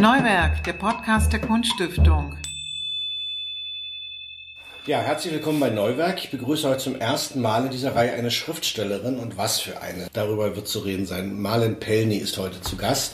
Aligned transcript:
Neuwerk, 0.00 0.64
der 0.64 0.72
Podcast 0.72 1.30
der 1.30 1.42
Kunststiftung. 1.42 2.34
Ja, 4.86 5.00
herzlich 5.00 5.34
willkommen 5.34 5.60
bei 5.60 5.68
Neuwerk. 5.68 6.24
Ich 6.24 6.30
begrüße 6.30 6.66
heute 6.66 6.78
zum 6.78 6.98
ersten 6.98 7.42
Mal 7.42 7.66
in 7.66 7.70
dieser 7.70 7.94
Reihe 7.94 8.14
eine 8.14 8.30
Schriftstellerin 8.30 9.18
und 9.18 9.36
was 9.36 9.60
für 9.60 9.82
eine. 9.82 10.06
Darüber 10.14 10.56
wird 10.56 10.68
zu 10.68 10.78
reden 10.78 11.04
sein. 11.04 11.38
Marlen 11.38 11.78
Pellny 11.78 12.16
ist 12.16 12.38
heute 12.38 12.62
zu 12.62 12.76
Gast. 12.76 13.12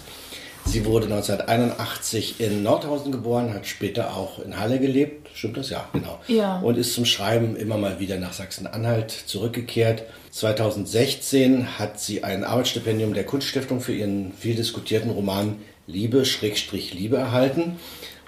Sie 0.65 0.85
wurde 0.85 1.07
1981 1.07 2.41
in 2.41 2.63
Nordhausen 2.63 3.11
geboren, 3.11 3.53
hat 3.53 3.67
später 3.67 4.17
auch 4.17 4.39
in 4.39 4.57
Halle 4.61 4.79
gelebt. 4.79 5.29
Stimmt 5.35 5.57
das? 5.57 5.71
Ja, 5.71 5.89
genau. 5.93 6.21
Ja. 6.29 6.61
Und 6.61 6.79
ist 6.79 6.95
zum 6.95 7.05
Schreiben 7.05 7.57
immer 7.57 7.79
mal 7.79 7.99
wieder 7.99 8.17
nach 8.17 8.33
Sachsen-Anhalt 8.33 9.11
zurückgekehrt. 9.11 10.05
2016 10.31 11.81
hat 11.81 11.99
sie 11.99 12.23
ein 12.23 12.45
Arbeitsstipendium 12.45 13.13
der 13.13 13.25
Kunststiftung 13.25 13.81
für 13.81 13.93
ihren 13.93 14.33
viel 14.35 14.55
diskutierten 14.55 15.11
Roman 15.11 15.57
Liebe, 15.87 16.25
Schrägstrich 16.25 16.95
Liebe 16.95 17.17
erhalten 17.17 17.77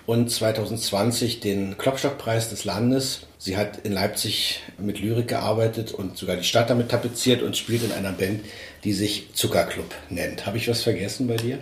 und 0.06 0.30
2020 0.30 1.40
den 1.40 1.76
Klopstockpreis 1.76 2.50
des 2.50 2.64
Landes. 2.64 3.26
Sie 3.36 3.56
hat 3.56 3.78
in 3.78 3.92
Leipzig 3.92 4.60
mit 4.78 5.00
Lyrik 5.00 5.28
gearbeitet 5.28 5.92
und 5.92 6.16
sogar 6.16 6.36
die 6.36 6.44
Stadt 6.44 6.70
damit 6.70 6.90
tapeziert 6.90 7.42
und 7.42 7.56
spielt 7.56 7.82
in 7.82 7.92
einer 7.92 8.12
Band, 8.12 8.40
die 8.84 8.92
sich 8.92 9.34
Zuckerclub 9.34 9.94
nennt. 10.08 10.46
Habe 10.46 10.56
ich 10.56 10.68
was 10.68 10.82
vergessen 10.82 11.26
bei 11.26 11.36
dir? 11.36 11.58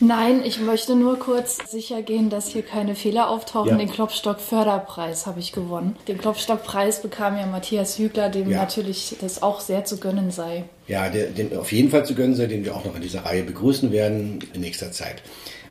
Nein, 0.00 0.42
ich 0.44 0.60
möchte 0.60 0.96
nur 0.96 1.18
kurz 1.18 1.58
sicher 1.70 2.02
gehen, 2.02 2.30
dass 2.30 2.48
hier 2.48 2.62
keine 2.62 2.94
Fehler 2.94 3.28
auftauchen. 3.28 3.70
Ja. 3.70 3.76
Den 3.76 3.90
Klopstock-Förderpreis 3.90 5.26
habe 5.26 5.40
ich 5.40 5.52
gewonnen. 5.52 5.96
Den 6.08 6.18
Klopstock-Preis 6.18 7.02
bekam 7.02 7.36
ja 7.38 7.46
Matthias 7.46 7.98
Hügler, 7.98 8.28
dem 8.28 8.50
Ja. 8.50 8.58
natürlich 8.58 9.16
das 9.20 9.42
auch 9.42 9.60
sehr 9.60 9.84
zu 9.84 9.98
gönnen 9.98 10.30
sei. 10.30 10.64
Ja, 10.86 11.08
der, 11.08 11.26
den 11.28 11.56
auf 11.56 11.72
jeden 11.72 11.90
Fall 11.90 12.04
zu 12.04 12.14
gönnen 12.14 12.34
sei, 12.34 12.46
den 12.46 12.64
wir 12.64 12.74
auch 12.76 12.84
noch 12.84 12.96
in 12.96 13.02
dieser 13.02 13.24
Reihe 13.24 13.42
begrüßen 13.42 13.92
werden 13.92 14.40
in 14.52 14.60
nächster 14.60 14.92
Zeit. 14.92 15.22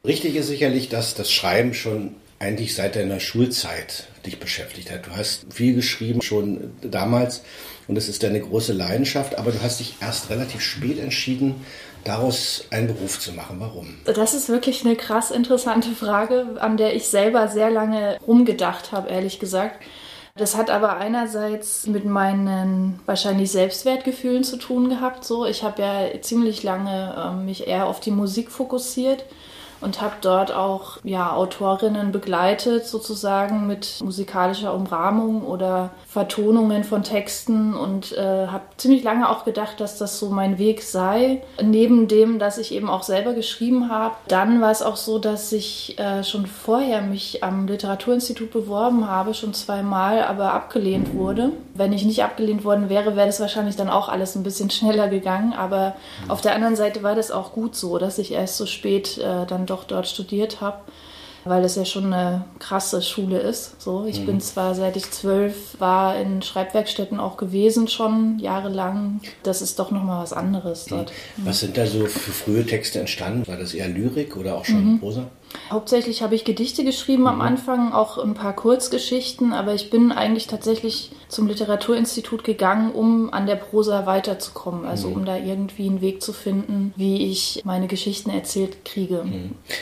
Richtig 0.05 0.35
ist 0.35 0.47
sicherlich, 0.47 0.89
dass 0.89 1.13
das 1.15 1.31
Schreiben 1.31 1.73
schon 1.73 2.15
eigentlich 2.39 2.75
seit 2.75 2.95
deiner 2.97 3.19
Schulzeit 3.21 4.07
dich 4.25 4.39
beschäftigt 4.39 4.91
hat. 4.91 5.05
Du 5.07 5.11
hast 5.15 5.45
viel 5.53 5.75
geschrieben 5.75 6.21
schon 6.21 6.71
damals 6.81 7.41
und 7.87 7.97
es 7.97 8.09
ist 8.09 8.23
deine 8.23 8.41
große 8.41 8.73
Leidenschaft, 8.73 9.37
aber 9.37 9.51
du 9.51 9.61
hast 9.61 9.79
dich 9.79 9.95
erst 10.01 10.29
relativ 10.29 10.61
spät 10.61 10.99
entschieden, 10.99 11.55
daraus 12.03 12.65
einen 12.69 12.87
Beruf 12.87 13.19
zu 13.19 13.33
machen. 13.33 13.57
Warum? 13.59 13.97
Das 14.05 14.33
ist 14.33 14.49
wirklich 14.49 14.85
eine 14.85 14.95
krass 14.95 15.31
interessante 15.31 15.89
Frage, 15.91 16.57
an 16.59 16.77
der 16.77 16.95
ich 16.95 17.07
selber 17.07 17.47
sehr 17.47 17.69
lange 17.69 18.17
rumgedacht 18.27 18.91
habe, 18.91 19.09
ehrlich 19.09 19.39
gesagt. 19.39 19.83
Das 20.35 20.57
hat 20.57 20.71
aber 20.71 20.97
einerseits 20.97 21.85
mit 21.85 22.05
meinen 22.05 22.99
wahrscheinlich 23.05 23.51
Selbstwertgefühlen 23.51 24.43
zu 24.43 24.57
tun 24.57 24.89
gehabt. 24.89 25.23
So, 25.23 25.45
ich 25.45 25.63
habe 25.63 25.81
ja 25.81 26.21
ziemlich 26.21 26.63
lange 26.63 27.15
ähm, 27.17 27.45
mich 27.45 27.67
eher 27.67 27.85
auf 27.85 27.99
die 27.99 28.11
Musik 28.11 28.51
fokussiert 28.51 29.25
und 29.83 30.01
habe 30.01 30.15
dort 30.21 30.53
auch 30.53 30.97
ja 31.03 31.33
Autorinnen 31.33 32.11
begleitet 32.11 32.85
sozusagen 32.87 33.67
mit 33.67 33.99
musikalischer 34.03 34.73
Umrahmung 34.73 35.43
oder 35.43 35.91
Vertonungen 36.07 36.83
von 36.83 37.03
Texten 37.03 37.73
und 37.73 38.13
äh, 38.13 38.47
habe 38.47 38.63
ziemlich 38.77 39.03
lange 39.03 39.29
auch 39.29 39.45
gedacht, 39.45 39.79
dass 39.79 39.97
das 39.97 40.19
so 40.19 40.29
mein 40.29 40.57
Weg 40.57 40.81
sei. 40.83 41.41
Neben 41.61 42.07
dem, 42.07 42.39
dass 42.39 42.57
ich 42.57 42.73
eben 42.73 42.89
auch 42.89 43.03
selber 43.03 43.33
geschrieben 43.33 43.89
habe, 43.89 44.15
dann 44.27 44.61
war 44.61 44.71
es 44.71 44.81
auch 44.81 44.95
so, 44.95 45.19
dass 45.19 45.51
ich 45.51 45.97
äh, 45.99 46.23
schon 46.23 46.45
vorher 46.45 47.01
mich 47.01 47.43
am 47.43 47.67
Literaturinstitut 47.67 48.51
beworben 48.51 49.09
habe, 49.09 49.33
schon 49.33 49.53
zweimal, 49.53 50.23
aber 50.23 50.53
abgelehnt 50.53 51.13
wurde. 51.15 51.51
Wenn 51.73 51.93
ich 51.93 52.05
nicht 52.05 52.23
abgelehnt 52.23 52.63
worden 52.63 52.89
wäre, 52.89 53.15
wäre 53.15 53.25
das 53.25 53.39
wahrscheinlich 53.39 53.75
dann 53.75 53.89
auch 53.89 54.07
alles 54.07 54.35
ein 54.35 54.43
bisschen 54.43 54.69
schneller 54.69 55.07
gegangen. 55.07 55.53
Aber 55.53 55.95
auf 56.27 56.41
der 56.41 56.55
anderen 56.55 56.75
Seite 56.75 57.01
war 57.01 57.15
das 57.15 57.31
auch 57.31 57.53
gut 57.53 57.75
so, 57.75 57.97
dass 57.97 58.19
ich 58.19 58.31
erst 58.31 58.57
so 58.57 58.67
spät 58.67 59.17
äh, 59.17 59.45
dann 59.47 59.65
doch 59.65 59.72
dort 59.81 60.07
studiert 60.07 60.61
habe 60.61 60.81
weil 61.45 61.61
das 61.61 61.75
ja 61.75 61.85
schon 61.85 62.13
eine 62.13 62.45
krasse 62.59 63.01
Schule 63.01 63.39
ist. 63.39 63.81
So, 63.81 64.05
ich 64.05 64.25
bin 64.25 64.39
zwar 64.41 64.75
seit 64.75 64.95
ich 64.95 65.09
zwölf 65.11 65.79
war 65.79 66.15
in 66.17 66.41
Schreibwerkstätten 66.41 67.19
auch 67.19 67.37
gewesen 67.37 67.87
schon 67.87 68.39
jahrelang. 68.39 69.21
Das 69.43 69.61
ist 69.61 69.79
doch 69.79 69.91
noch 69.91 70.03
mal 70.03 70.21
was 70.21 70.33
anderes 70.33 70.85
dort. 70.85 71.11
Was 71.37 71.59
sind 71.59 71.77
da 71.77 71.85
so 71.85 72.05
für 72.05 72.31
frühe 72.31 72.65
Texte 72.65 72.99
entstanden? 72.99 73.47
War 73.47 73.57
das 73.57 73.73
eher 73.73 73.87
Lyrik 73.87 74.37
oder 74.37 74.55
auch 74.55 74.65
schon 74.65 74.99
Prosa? 74.99 75.27
Hauptsächlich 75.69 76.21
habe 76.23 76.35
ich 76.35 76.45
Gedichte 76.45 76.83
geschrieben 76.83 77.27
am 77.27 77.41
Anfang, 77.41 77.93
auch 77.93 78.17
ein 78.17 78.33
paar 78.33 78.53
Kurzgeschichten, 78.53 79.53
aber 79.53 79.73
ich 79.73 79.89
bin 79.89 80.11
eigentlich 80.11 80.47
tatsächlich 80.47 81.11
zum 81.27 81.47
Literaturinstitut 81.47 82.43
gegangen, 82.43 82.91
um 82.91 83.31
an 83.33 83.45
der 83.45 83.55
Prosa 83.55 84.05
weiterzukommen, 84.05 84.85
also 84.85 85.09
um 85.09 85.25
da 85.25 85.37
irgendwie 85.37 85.87
einen 85.87 86.01
Weg 86.01 86.21
zu 86.21 86.33
finden, 86.33 86.93
wie 86.95 87.27
ich 87.27 87.61
meine 87.65 87.87
Geschichten 87.87 88.29
erzählt 88.29 88.83
kriege. 88.83 89.23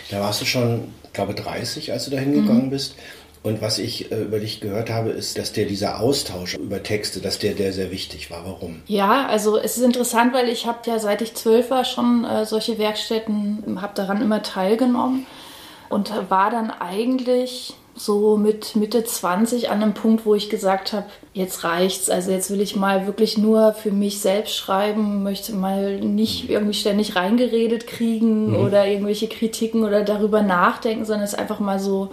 Da 0.09 0.19
warst 0.19 0.41
du 0.41 0.45
schon, 0.45 0.89
glaube 1.13 1.33
30, 1.33 1.91
als 1.91 2.05
du 2.05 2.11
da 2.11 2.17
hingegangen 2.17 2.69
bist. 2.69 2.95
Und 3.44 3.61
was 3.61 3.79
ich 3.79 4.11
äh, 4.11 4.22
über 4.22 4.39
dich 4.39 4.59
gehört 4.59 4.91
habe, 4.91 5.09
ist, 5.09 5.38
dass 5.38 5.51
dir 5.51 5.66
dieser 5.66 5.99
Austausch 5.99 6.55
über 6.55 6.83
Texte, 6.83 7.22
dass 7.22 7.39
der, 7.39 7.53
der 7.53 7.73
sehr 7.73 7.89
wichtig 7.89 8.29
war. 8.29 8.45
Warum? 8.45 8.81
Ja, 8.85 9.25
also 9.27 9.57
es 9.57 9.77
ist 9.77 9.83
interessant, 9.83 10.33
weil 10.33 10.47
ich 10.47 10.67
habe 10.67 10.79
ja 10.85 11.00
seit 11.00 11.21
ich 11.23 11.33
zwölf 11.33 11.71
war 11.71 11.83
schon 11.83 12.23
äh, 12.23 12.45
solche 12.45 12.77
Werkstätten, 12.77 13.81
habe 13.81 13.94
daran 13.95 14.21
immer 14.21 14.44
teilgenommen 14.44 15.25
und 15.89 16.11
war 16.29 16.51
dann 16.51 16.69
eigentlich 16.69 17.73
so 17.96 18.38
mit 18.38 18.75
Mitte 18.75 19.03
20 19.03 19.69
an 19.69 19.81
einem 19.81 19.94
Punkt, 19.94 20.25
wo 20.25 20.34
ich 20.34 20.50
gesagt 20.50 20.94
habe, 20.94 21.06
jetzt 21.34 21.63
reicht's. 21.63 22.09
Also 22.09 22.31
jetzt 22.31 22.50
will 22.50 22.62
ich 22.62 22.75
mal 22.75 23.06
wirklich 23.06 23.38
nur 23.38 23.74
für 23.74 23.91
mich 23.91 24.19
selbst 24.22 24.56
schreiben, 24.56 25.24
möchte 25.24 25.53
mal 25.53 26.00
nicht 26.00 26.50
irgendwie 26.50 26.74
ständig 26.74 27.16
reingeredet 27.16 27.88
kriegen 27.88 28.56
oder 28.56 28.88
irgendwelche 28.88 29.28
Kritiken 29.28 29.84
oder 29.84 30.03
darüber 30.03 30.41
nachdenken, 30.41 31.06
sondern 31.06 31.25
es 31.25 31.35
einfach 31.35 31.59
mal 31.59 31.80
so 31.80 32.12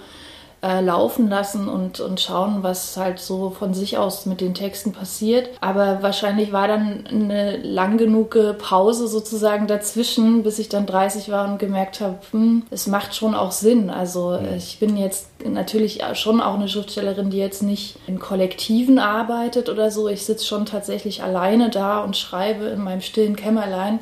äh, 0.63 0.81
laufen 0.81 1.29
lassen 1.29 1.69
und, 1.69 2.01
und 2.01 2.21
schauen, 2.21 2.63
was 2.63 2.97
halt 2.97 3.19
so 3.21 3.51
von 3.51 3.75
sich 3.75 3.99
aus 3.99 4.27
mit 4.27 4.41
den 4.41 4.55
Texten 4.55 4.93
passiert. 4.93 5.51
Aber 5.61 6.03
wahrscheinlich 6.03 6.53
war 6.53 6.69
dann 6.69 7.07
eine 7.07 7.57
lang 7.59 7.97
genug 7.99 8.37
Pause 8.59 9.09
sozusagen 9.09 9.67
dazwischen, 9.67 10.43
bis 10.43 10.59
ich 10.59 10.69
dann 10.69 10.87
30 10.87 11.31
war 11.31 11.49
und 11.49 11.59
gemerkt 11.59 12.01
habe, 12.01 12.19
hm, 12.33 12.65
es 12.71 12.87
macht 12.87 13.15
schon 13.15 13.35
auch 13.35 13.53
Sinn. 13.53 13.91
Also 13.91 14.33
äh, 14.33 14.57
ich 14.57 14.79
bin 14.79 14.97
jetzt 14.97 15.29
natürlich 15.45 16.01
schon 16.15 16.41
auch 16.41 16.55
eine 16.55 16.69
Schriftstellerin, 16.69 17.31
die 17.31 17.39
jetzt 17.39 17.63
nicht 17.63 17.97
in 18.07 18.19
Kollektiven 18.19 18.99
arbeitet 18.99 19.69
oder 19.69 19.91
so. 19.91 20.09
Ich 20.09 20.25
sitze 20.25 20.45
schon 20.45 20.67
tatsächlich 20.67 21.23
alleine 21.23 21.71
da 21.71 22.03
und 22.03 22.17
schreibe 22.17 22.67
in 22.67 22.83
meinem 22.83 23.01
stillen 23.01 23.37
Kämmerlein. 23.37 24.01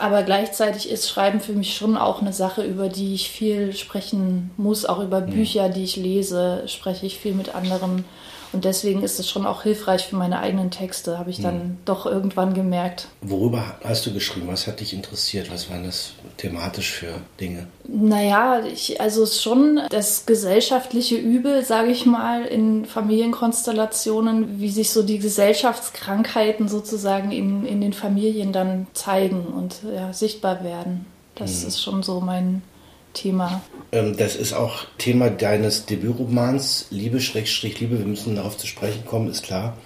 Aber 0.00 0.22
gleichzeitig 0.22 0.88
ist 0.88 1.10
Schreiben 1.10 1.40
für 1.40 1.52
mich 1.52 1.76
schon 1.76 1.98
auch 1.98 2.22
eine 2.22 2.32
Sache, 2.32 2.62
über 2.62 2.88
die 2.88 3.12
ich 3.12 3.30
viel 3.30 3.74
sprechen 3.74 4.50
muss. 4.56 4.86
Auch 4.86 5.00
über 5.00 5.20
Bücher, 5.20 5.68
die 5.68 5.84
ich 5.84 5.96
lese, 5.96 6.62
spreche 6.68 7.04
ich 7.04 7.18
viel 7.18 7.34
mit 7.34 7.54
anderen. 7.54 8.06
Und 8.52 8.64
deswegen 8.64 9.02
ist 9.02 9.20
es 9.20 9.30
schon 9.30 9.46
auch 9.46 9.62
hilfreich 9.62 10.06
für 10.06 10.16
meine 10.16 10.40
eigenen 10.40 10.70
Texte, 10.70 11.18
habe 11.18 11.30
ich 11.30 11.40
dann 11.40 11.78
doch 11.84 12.06
irgendwann 12.06 12.54
gemerkt. 12.54 13.08
Worüber 13.20 13.76
hast 13.84 14.06
du 14.06 14.12
geschrieben? 14.12 14.48
Was 14.48 14.66
hat 14.66 14.80
dich 14.80 14.92
interessiert? 14.92 15.50
Was 15.52 15.70
waren 15.70 15.84
das 15.84 16.12
thematisch 16.36 16.90
für 16.90 17.20
Dinge? 17.40 17.68
Naja, 17.86 18.62
ich, 18.64 19.00
also 19.00 19.22
es 19.22 19.32
ist 19.32 19.42
schon 19.42 19.80
das 19.90 20.26
gesellschaftliche 20.26 21.16
Übel, 21.16 21.64
sage 21.64 21.90
ich 21.90 22.06
mal, 22.06 22.44
in 22.44 22.86
Familienkonstellationen, 22.86 24.60
wie 24.60 24.70
sich 24.70 24.90
so 24.90 25.02
die 25.02 25.18
Gesellschaftskrankheiten 25.18 26.68
sozusagen 26.68 27.30
in, 27.30 27.64
in 27.66 27.80
den 27.80 27.92
Familien 27.92 28.52
dann 28.52 28.86
zeigen 28.94 29.46
und 29.46 29.76
ja, 29.94 30.12
sichtbar 30.12 30.64
werden. 30.64 31.06
Das 31.36 31.64
ist 31.64 31.80
schon 31.80 32.02
so 32.02 32.20
mein 32.20 32.62
Thema. 33.12 33.62
Ähm, 33.92 34.16
das 34.16 34.36
ist 34.36 34.52
auch 34.52 34.84
Thema 34.98 35.30
deines 35.30 35.86
Debütromans 35.86 36.86
Liebe, 36.90 37.20
Schrägstrich 37.20 37.80
Liebe. 37.80 37.98
Wir 37.98 38.06
müssen 38.06 38.36
darauf 38.36 38.56
zu 38.56 38.66
sprechen 38.66 39.04
kommen, 39.04 39.30
ist 39.30 39.42
klar. 39.42 39.76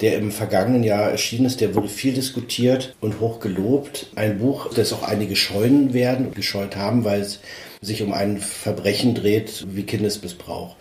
Der 0.00 0.18
im 0.18 0.32
vergangenen 0.32 0.82
Jahr 0.82 1.10
erschienen 1.10 1.46
ist, 1.46 1.60
der 1.60 1.76
wurde 1.76 1.88
viel 1.88 2.12
diskutiert 2.12 2.96
und 3.00 3.20
hoch 3.20 3.38
gelobt. 3.38 4.08
Ein 4.16 4.38
Buch, 4.38 4.68
das 4.74 4.92
auch 4.92 5.04
einige 5.04 5.36
scheuen 5.36 5.94
werden 5.94 6.26
und 6.26 6.34
gescheut 6.34 6.74
haben, 6.74 7.04
weil 7.04 7.20
es 7.20 7.38
sich 7.80 8.02
um 8.02 8.12
ein 8.12 8.38
Verbrechen 8.38 9.14
dreht 9.14 9.64
wie 9.68 9.82
Kindesmissbrauch. 9.82 10.76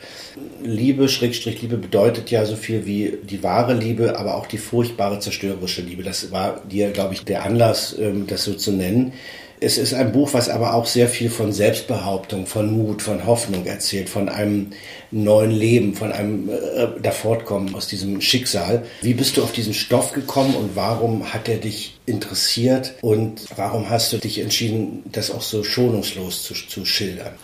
Liebe, 0.64 1.10
Schrägstrich 1.10 1.62
Liebe 1.62 1.78
bedeutet 1.78 2.32
ja 2.32 2.46
so 2.46 2.56
viel 2.56 2.86
wie 2.86 3.18
die 3.24 3.44
wahre 3.44 3.74
Liebe, 3.74 4.18
aber 4.18 4.36
auch 4.36 4.46
die 4.46 4.60
furchtbare 4.60 5.20
zerstörerische 5.20 5.82
Liebe. 5.82 6.04
Das 6.04 6.32
war 6.32 6.62
dir, 6.62 6.92
glaube 6.92 7.16
ich, 7.16 7.24
der 7.24 7.44
Anlass, 7.44 7.96
ähm, 8.00 8.26
das 8.28 8.44
so 8.44 8.54
zu 8.54 8.72
nennen. 8.72 9.14
Es 9.64 9.78
ist 9.78 9.94
ein 9.94 10.12
Buch, 10.12 10.34
was 10.34 10.50
aber 10.50 10.74
auch 10.74 10.88
sehr 10.88 11.08
viel 11.08 11.30
von 11.30 11.54
Selbstbehauptung, 11.54 12.48
von 12.48 12.76
Mut, 12.76 13.04
von 13.04 13.28
Hoffnung 13.28 13.68
erzählt, 13.68 14.10
von 14.10 14.28
einem 14.28 14.72
neuen 15.12 15.52
Leben, 15.52 15.94
von 15.94 16.12
einem 16.12 16.50
äh, 16.50 16.88
Dafortkommen 17.00 17.76
aus 17.76 17.88
diesem 17.88 18.22
Schicksal. 18.22 18.88
Wie 19.04 19.14
bist 19.14 19.38
du 19.38 19.44
auf 19.44 19.52
diesen 19.52 19.76
Stoff 19.76 20.14
gekommen 20.14 20.56
und 20.56 20.76
warum 20.76 21.32
hat 21.32 21.48
er 21.48 21.58
dich 21.58 22.00
interessiert 22.08 22.96
und 23.02 23.46
warum 23.56 23.88
hast 23.88 24.12
du 24.12 24.18
dich 24.18 24.40
entschieden, 24.40 25.04
das 25.12 25.30
auch 25.30 25.44
so 25.44 25.64
schonungslos 25.64 26.42
zu, 26.42 26.56
zu 26.56 26.84
schildern? 26.84 27.36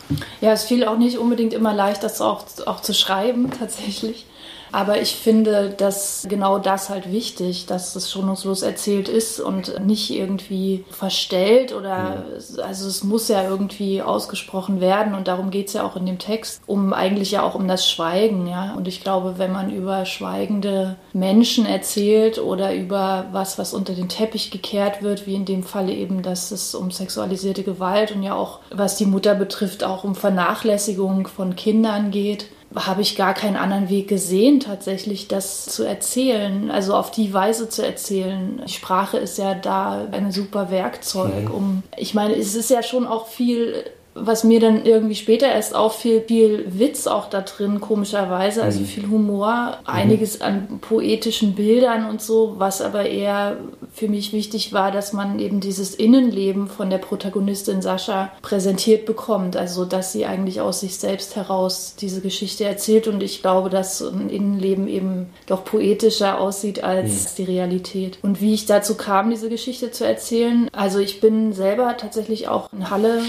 Ja, 0.42 0.54
es 0.54 0.64
fiel 0.64 0.86
auch 0.86 0.98
nicht 0.98 1.20
unbedingt 1.20 1.54
immer 1.54 1.76
leicht, 1.76 2.02
das 2.02 2.20
auch, 2.20 2.46
auch 2.66 2.82
zu 2.82 2.96
schreiben, 2.96 3.52
tatsächlich. 3.52 4.26
Aber 4.72 5.02
ich 5.02 5.16
finde, 5.16 5.70
dass 5.70 6.26
genau 6.30 6.60
das 6.60 6.90
halt 6.90 7.12
wichtig, 7.12 7.66
dass 7.66 7.96
es 7.96 8.12
schonungslos 8.12 8.62
erzählt 8.62 9.10
ist 9.10 9.40
und 9.40 9.86
nicht 9.86 10.10
irgendwie 10.10 10.86
verstellt 10.90 11.74
oder, 11.74 12.26
also 12.64 12.88
es 12.88 13.04
muss 13.04 13.28
ja 13.28 13.48
irgendwie 13.48 14.02
ausgesprochen 14.02 14.82
werden 14.82 15.14
und 15.14 15.28
darum 15.28 15.52
geht 15.52 15.68
es 15.68 15.74
ja 15.74 15.84
auch 15.84 15.96
in 15.96 16.06
dem 16.06 16.20
Text, 16.20 16.62
um 16.66 16.94
eigentlich 16.94 17.32
ja 17.32 17.44
auch 17.44 17.56
um 17.56 17.68
das 17.68 17.90
Schweigen, 17.90 18.48
ja. 18.48 18.74
Und 18.76 18.88
ich 18.88 19.02
glaube, 19.02 19.36
wenn 19.38 19.52
man 19.52 19.72
über 19.72 20.06
schweigende 20.06 20.98
Menschen 21.14 21.66
erzählt 21.66 22.40
oder 22.40 22.74
über 22.74 23.26
was, 23.32 23.58
was 23.58 23.74
unter 23.74 23.94
den 23.94 24.10
Teppich 24.10 24.52
gekehrt 24.52 25.02
wird, 25.02 25.28
wie 25.28 25.36
in 25.36 25.46
dem 25.46 25.64
Falle 25.64 25.94
eben, 25.94 26.22
dass 26.22 26.52
es 26.52 26.76
um 26.76 26.92
sexualisierte 26.92 27.64
Gewalt 27.64 28.12
und 28.12 28.24
ja 28.24 28.36
auch, 28.36 28.60
was 28.72 28.98
die 28.98 29.06
Mutter 29.06 29.36
betrifft, 29.36 29.84
auch 29.84 30.04
um 30.04 30.16
Vernachlässigung 30.16 31.28
von 31.28 31.56
Kindern 31.56 32.12
geht, 32.12 32.48
habe 32.86 33.02
ich 33.02 33.16
gar 33.16 33.34
keinen 33.34 33.56
anderen 33.56 33.90
Weg 33.90 34.08
gesehen, 34.08 34.60
tatsächlich 34.60 35.28
das 35.28 35.66
zu 35.66 35.84
erzählen, 35.84 36.70
also 36.70 36.96
auf 36.96 37.12
die 37.12 37.34
Weise 37.34 37.70
zu 37.70 37.86
erzählen. 37.86 38.62
Sprache 38.68 39.18
ist 39.18 39.38
ja 39.38 39.56
da 39.56 40.08
ein 40.12 40.32
super 40.32 40.70
Werkzeug, 40.70 41.50
mhm. 41.50 41.56
um, 41.56 41.84
ich 41.96 42.14
meine, 42.14 42.36
es 42.36 42.56
ist 42.56 42.70
ja 42.70 42.84
schon 42.84 43.08
auch 43.08 43.28
viel 43.28 43.84
was 44.20 44.44
mir 44.44 44.60
dann 44.60 44.86
irgendwie 44.86 45.16
später 45.16 45.48
erst 45.48 45.76
auffiel, 45.76 46.24
viel 46.28 46.66
Witz 46.68 47.08
auch 47.08 47.30
da 47.30 47.42
drin, 47.42 47.80
komischerweise, 47.80 48.64
also 48.64 48.82
mhm. 48.82 48.86
viel 48.86 49.10
Humor, 49.10 49.78
mhm. 49.82 49.90
einiges 49.90 50.42
an 50.42 50.80
poetischen 50.82 51.56
Bildern 51.56 52.10
und 52.10 52.22
so, 52.22 52.56
was 52.58 52.82
aber 52.82 53.06
eher 53.06 53.58
für 53.94 54.08
mich 54.08 54.34
wichtig 54.34 54.74
war, 54.74 54.92
dass 54.92 55.14
man 55.14 55.40
eben 55.40 55.60
dieses 55.60 55.96
Innenleben 55.96 56.68
von 56.68 56.90
der 56.90 56.98
Protagonistin 56.98 57.82
Sascha 57.82 58.32
präsentiert 58.42 59.06
bekommt, 59.06 59.58
also 59.58 59.86
dass 59.86 60.12
sie 60.12 60.26
eigentlich 60.26 60.62
aus 60.62 60.82
sich 60.82 60.98
selbst 60.98 61.36
heraus 61.36 61.96
diese 62.00 62.22
Geschichte 62.22 62.66
erzählt 62.66 63.08
und 63.08 63.22
ich 63.24 63.42
glaube, 63.42 63.70
dass 63.70 64.02
ein 64.02 64.30
Innenleben 64.30 64.88
eben 64.88 65.28
doch 65.46 65.64
poetischer 65.64 66.40
aussieht 66.40 66.84
als 66.84 67.10
mhm. 67.10 67.36
die 67.38 67.44
Realität. 67.44 68.20
Und 68.22 68.42
wie 68.42 68.54
ich 68.54 68.66
dazu 68.66 68.96
kam, 68.96 69.30
diese 69.30 69.50
Geschichte 69.50 69.92
zu 69.92 70.06
erzählen, 70.06 70.70
also 70.74 71.00
ich 71.00 71.20
bin 71.20 71.54
selber 71.54 71.98
tatsächlich 71.98 72.48
auch 72.48 72.72
in 72.74 72.90
Halle 72.90 73.22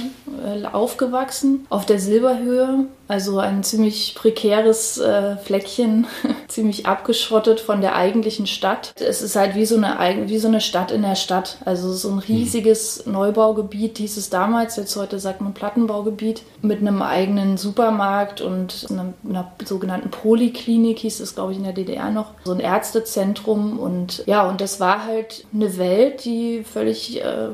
äh, 0.44 0.58
aufgewachsen, 0.78 1.66
auf 1.69 1.86
der 1.86 1.98
Silberhöhe 1.98 2.86
also 3.08 3.38
ein 3.38 3.62
ziemlich 3.64 4.14
prekäres 4.14 4.99
äh, 4.99 5.38
Fleckchen, 5.38 6.06
ziemlich 6.49 6.87
abgeschottet 6.87 7.58
von 7.58 7.81
der 7.81 7.96
eigentlichen 7.96 8.46
Stadt. 8.46 8.93
Es 9.00 9.22
ist 9.22 9.34
halt 9.34 9.55
wie 9.55 9.64
so, 9.64 9.76
eine, 9.76 10.28
wie 10.28 10.38
so 10.38 10.49
eine 10.49 10.60
Stadt 10.60 10.90
in 10.90 11.00
der 11.00 11.14
Stadt. 11.14 11.56
Also 11.64 11.93
so 11.94 12.10
ein 12.10 12.19
riesiges. 12.19 13.06
Neubaugebiet 13.06 13.96
hieß 13.96 14.19
es 14.19 14.28
damals, 14.28 14.76
jetzt 14.76 14.94
heute 14.96 15.19
sagt 15.19 15.40
man 15.40 15.55
Plattenbaugebiet, 15.55 16.43
mit 16.60 16.81
einem 16.81 17.00
eigenen 17.00 17.56
Supermarkt 17.56 18.43
und 18.43 18.87
einer, 18.90 19.14
einer 19.26 19.52
sogenannten 19.64 20.11
Poliklinik 20.11 20.99
hieß 20.99 21.20
es, 21.20 21.34
glaube 21.34 21.52
ich, 21.52 21.58
in 21.58 21.64
der 21.64 21.72
DDR 21.72 22.11
noch. 22.11 22.32
So 22.44 22.52
ein 22.52 22.61
Ärztezentrum 22.61 23.78
und 23.78 24.22
ja, 24.26 24.46
und 24.46 24.61
das 24.61 24.81
war 24.81 25.06
halt 25.06 25.46
eine 25.54 25.78
Welt, 25.78 26.26
die 26.26 26.62
völlig, 26.62 27.22
äh, 27.25 27.49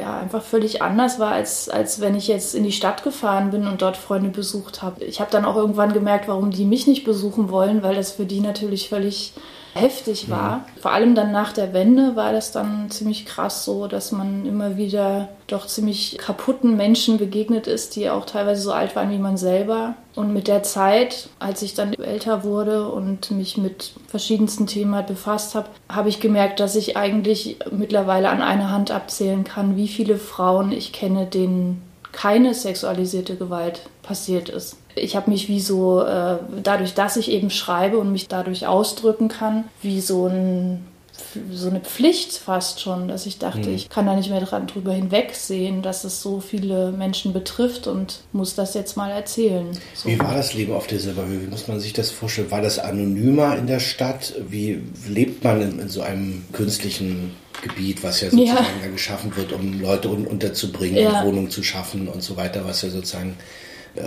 ja, 0.00 0.18
einfach 0.18 0.42
völlig 0.42 0.82
anders 0.82 1.20
war, 1.20 1.30
als, 1.30 1.68
als 1.68 2.00
wenn 2.00 2.16
ich 2.16 2.26
jetzt 2.26 2.56
in 2.56 2.64
die 2.64 2.72
Stadt 2.72 3.04
gefahren 3.04 3.52
bin 3.52 3.68
und 3.68 3.80
dort 3.80 3.96
Freunde 3.96 4.30
besucht 4.30 4.82
habe 4.82 4.87
habe. 4.88 5.04
Ich 5.04 5.20
habe 5.20 5.30
dann 5.30 5.44
auch 5.44 5.56
irgendwann 5.56 5.92
gemerkt, 5.92 6.28
warum 6.28 6.50
die 6.50 6.64
mich 6.64 6.86
nicht 6.86 7.04
besuchen 7.04 7.50
wollen, 7.50 7.82
weil 7.82 7.94
das 7.94 8.12
für 8.12 8.26
die 8.26 8.40
natürlich 8.40 8.88
völlig 8.88 9.32
heftig 9.74 10.28
war. 10.30 10.38
Ja. 10.38 10.66
Vor 10.80 10.92
allem 10.92 11.14
dann 11.14 11.32
nach 11.32 11.52
der 11.52 11.72
Wende 11.72 12.16
war 12.16 12.32
das 12.32 12.52
dann 12.52 12.90
ziemlich 12.90 13.26
krass 13.26 13.64
so, 13.64 13.86
dass 13.86 14.12
man 14.12 14.44
immer 14.46 14.76
wieder 14.76 15.28
doch 15.46 15.66
ziemlich 15.66 16.18
kaputten 16.18 16.76
Menschen 16.76 17.18
begegnet 17.18 17.66
ist, 17.66 17.96
die 17.96 18.10
auch 18.10 18.26
teilweise 18.26 18.62
so 18.62 18.72
alt 18.72 18.96
waren 18.96 19.10
wie 19.10 19.18
man 19.18 19.36
selber. 19.36 19.94
Und 20.14 20.32
mit 20.32 20.48
der 20.48 20.62
Zeit, 20.62 21.28
als 21.38 21.62
ich 21.62 21.74
dann 21.74 21.94
älter 21.94 22.44
wurde 22.44 22.88
und 22.88 23.30
mich 23.30 23.56
mit 23.56 23.92
verschiedensten 24.08 24.66
Themen 24.66 25.06
befasst 25.06 25.54
habe, 25.54 25.68
habe 25.88 26.08
ich 26.08 26.20
gemerkt, 26.20 26.60
dass 26.60 26.76
ich 26.76 26.96
eigentlich 26.96 27.58
mittlerweile 27.70 28.30
an 28.30 28.42
einer 28.42 28.70
Hand 28.70 28.90
abzählen 28.90 29.44
kann, 29.44 29.76
wie 29.76 29.88
viele 29.88 30.16
Frauen 30.16 30.72
ich 30.72 30.92
kenne, 30.92 31.26
denen 31.26 31.82
keine 32.20 32.52
sexualisierte 32.52 33.36
Gewalt 33.36 33.82
passiert 34.02 34.48
ist. 34.48 34.76
Ich 34.96 35.14
habe 35.14 35.30
mich 35.30 35.48
wie 35.48 35.60
so, 35.60 36.02
äh, 36.02 36.38
dadurch, 36.64 36.94
dass 36.94 37.16
ich 37.16 37.30
eben 37.30 37.48
schreibe 37.48 37.98
und 37.98 38.10
mich 38.10 38.26
dadurch 38.26 38.66
ausdrücken 38.66 39.28
kann, 39.28 39.68
wie 39.82 40.00
so 40.00 40.26
ein 40.26 40.84
so 41.52 41.68
eine 41.68 41.80
Pflicht 41.80 42.32
fast 42.32 42.80
schon, 42.80 43.08
dass 43.08 43.26
ich 43.26 43.38
dachte, 43.38 43.68
mhm. 43.68 43.74
ich 43.74 43.88
kann 43.88 44.06
da 44.06 44.14
nicht 44.14 44.30
mehr 44.30 44.40
dran 44.40 44.66
drüber 44.66 44.92
hinwegsehen, 44.92 45.82
dass 45.82 46.04
es 46.04 46.22
so 46.22 46.40
viele 46.40 46.92
Menschen 46.92 47.32
betrifft 47.32 47.86
und 47.86 48.20
muss 48.32 48.54
das 48.54 48.74
jetzt 48.74 48.96
mal 48.96 49.10
erzählen. 49.10 49.66
So. 49.94 50.08
Wie 50.08 50.18
war 50.18 50.34
das 50.34 50.54
Leben 50.54 50.72
auf 50.72 50.86
der 50.86 50.98
Silberhöhe? 50.98 51.42
Wie 51.42 51.46
muss 51.46 51.68
man 51.68 51.80
sich 51.80 51.92
das 51.92 52.10
vorstellen? 52.10 52.50
War 52.50 52.62
das 52.62 52.78
anonymer 52.78 53.56
in 53.56 53.66
der 53.66 53.80
Stadt? 53.80 54.34
Wie 54.48 54.82
lebt 55.08 55.44
man 55.44 55.60
in, 55.60 55.78
in 55.78 55.88
so 55.88 56.02
einem 56.02 56.44
künstlichen 56.52 57.34
Gebiet, 57.62 58.02
was 58.04 58.20
ja 58.20 58.30
sozusagen 58.30 58.80
ja. 58.82 58.88
geschaffen 58.88 59.36
wird, 59.36 59.52
um 59.52 59.80
Leute 59.80 60.08
un 60.08 60.26
unterzubringen, 60.26 61.02
ja. 61.02 61.24
Wohnungen 61.24 61.50
zu 61.50 61.62
schaffen 61.62 62.08
und 62.08 62.22
so 62.22 62.36
weiter, 62.36 62.64
was 62.64 62.82
ja 62.82 62.90
sozusagen 62.90 63.36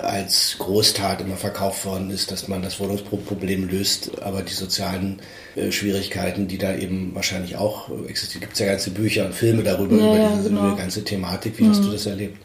als 0.02 0.56
Großtat 0.60 1.22
immer 1.22 1.38
verkauft 1.38 1.86
worden 1.86 2.10
ist, 2.12 2.32
dass 2.32 2.48
man 2.48 2.62
das 2.62 2.80
Wohnungsproblem 2.80 3.70
löst, 3.70 4.22
aber 4.22 4.42
die 4.42 4.54
sozialen 4.54 5.22
äh, 5.56 5.72
Schwierigkeiten, 5.72 6.48
die 6.48 6.58
da 6.58 6.74
eben 6.76 7.14
wahrscheinlich 7.16 7.56
auch 7.56 7.90
existieren, 8.08 8.42
gibt 8.42 8.54
es 8.54 8.60
ja 8.60 8.68
ganze 8.68 8.92
Bücher 8.92 9.26
und 9.26 9.34
Filme 9.34 9.64
darüber, 9.64 9.96
ja, 9.96 10.16
über, 10.16 10.36
diese, 10.38 10.50
genau. 10.50 10.76
ganze 10.76 11.04
Thematik. 11.04 11.58
Wie 11.58 11.64
mhm. 11.64 11.70
hast 11.70 11.84
du 11.84 11.92
das 11.92 12.06
erlebt? 12.06 12.38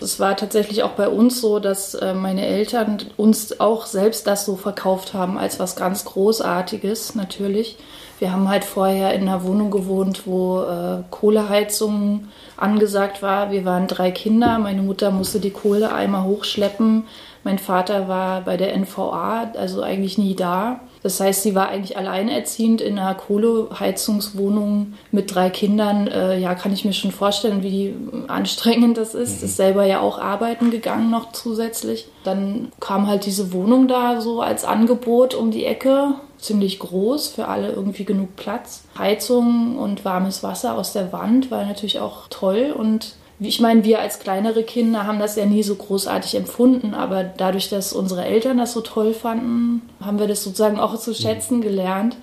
Es 0.00 0.20
war 0.20 0.36
tatsächlich 0.36 0.82
auch 0.82 0.92
bei 0.92 1.08
uns 1.08 1.40
so, 1.40 1.58
dass 1.60 1.94
äh, 1.94 2.14
meine 2.14 2.46
Eltern 2.46 2.98
uns 3.16 3.60
auch 3.60 3.86
selbst 3.86 4.26
das 4.26 4.44
so 4.44 4.56
verkauft 4.56 5.14
haben 5.14 5.38
als 5.38 5.58
was 5.58 5.76
ganz 5.76 6.04
Großartiges, 6.04 7.14
natürlich. 7.14 7.76
Wir 8.18 8.32
haben 8.32 8.48
halt 8.48 8.64
vorher 8.64 9.12
in 9.14 9.22
einer 9.22 9.44
Wohnung 9.44 9.70
gewohnt, 9.70 10.26
wo 10.26 10.62
äh, 10.62 11.02
Kohleheizung 11.10 12.28
angesagt 12.56 13.22
war. 13.22 13.50
Wir 13.50 13.64
waren 13.64 13.88
drei 13.88 14.10
Kinder. 14.10 14.58
Meine 14.58 14.82
Mutter 14.82 15.10
musste 15.10 15.40
die 15.40 15.50
Kohle 15.50 15.92
einmal 15.92 16.24
hochschleppen. 16.24 17.04
Mein 17.44 17.58
Vater 17.58 18.08
war 18.08 18.40
bei 18.40 18.56
der 18.56 18.74
NVA, 18.74 19.52
also 19.56 19.82
eigentlich 19.82 20.16
nie 20.16 20.34
da. 20.34 20.80
Das 21.02 21.20
heißt, 21.20 21.42
sie 21.42 21.54
war 21.54 21.68
eigentlich 21.68 21.98
alleinerziehend 21.98 22.80
in 22.80 22.98
einer 22.98 23.14
Kohleheizungswohnung 23.14 24.94
mit 25.10 25.34
drei 25.34 25.50
Kindern. 25.50 26.06
Äh, 26.06 26.38
ja, 26.38 26.54
kann 26.54 26.72
ich 26.72 26.86
mir 26.86 26.94
schon 26.94 27.12
vorstellen, 27.12 27.62
wie 27.62 27.94
anstrengend 28.28 28.96
das 28.96 29.14
ist. 29.14 29.42
Mhm. 29.42 29.44
Ist 29.44 29.56
selber 29.58 29.84
ja 29.84 30.00
auch 30.00 30.18
arbeiten 30.18 30.70
gegangen 30.70 31.10
noch 31.10 31.32
zusätzlich. 31.32 32.06
Dann 32.24 32.72
kam 32.80 33.06
halt 33.06 33.26
diese 33.26 33.52
Wohnung 33.52 33.86
da 33.86 34.22
so 34.22 34.40
als 34.40 34.64
Angebot 34.64 35.34
um 35.34 35.50
die 35.50 35.66
Ecke 35.66 36.14
ziemlich 36.44 36.78
groß, 36.78 37.28
für 37.28 37.48
alle 37.48 37.72
irgendwie 37.72 38.04
genug 38.04 38.36
Platz. 38.36 38.84
Heizung 38.98 39.78
und 39.78 40.04
warmes 40.04 40.42
Wasser 40.42 40.76
aus 40.76 40.92
der 40.92 41.12
Wand 41.12 41.50
war 41.50 41.64
natürlich 41.64 42.00
auch 42.00 42.28
toll 42.28 42.74
und 42.76 43.16
ich 43.40 43.60
meine, 43.60 43.84
wir 43.84 44.00
als 44.00 44.20
kleinere 44.20 44.62
Kinder 44.62 45.06
haben 45.06 45.18
das 45.18 45.36
ja 45.36 45.44
nie 45.44 45.62
so 45.62 45.74
großartig 45.74 46.36
empfunden, 46.36 46.94
aber 46.94 47.24
dadurch, 47.24 47.68
dass 47.68 47.92
unsere 47.92 48.24
Eltern 48.24 48.58
das 48.58 48.72
so 48.72 48.80
toll 48.80 49.12
fanden, 49.12 49.82
haben 50.00 50.20
wir 50.20 50.28
das 50.28 50.44
sozusagen 50.44 50.78
auch 50.78 50.96
zu 50.96 51.14
schätzen 51.14 51.60
gelernt. 51.60 52.16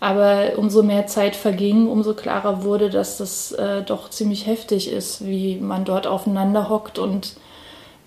Aber 0.00 0.52
umso 0.56 0.82
mehr 0.82 1.06
Zeit 1.06 1.36
verging, 1.36 1.86
umso 1.86 2.14
klarer 2.14 2.64
wurde, 2.64 2.88
dass 2.88 3.18
das 3.18 3.52
äh, 3.52 3.82
doch 3.82 4.08
ziemlich 4.08 4.46
heftig 4.46 4.90
ist, 4.90 5.26
wie 5.26 5.56
man 5.56 5.84
dort 5.84 6.06
aufeinander 6.06 6.70
hockt 6.70 6.98
und 6.98 7.36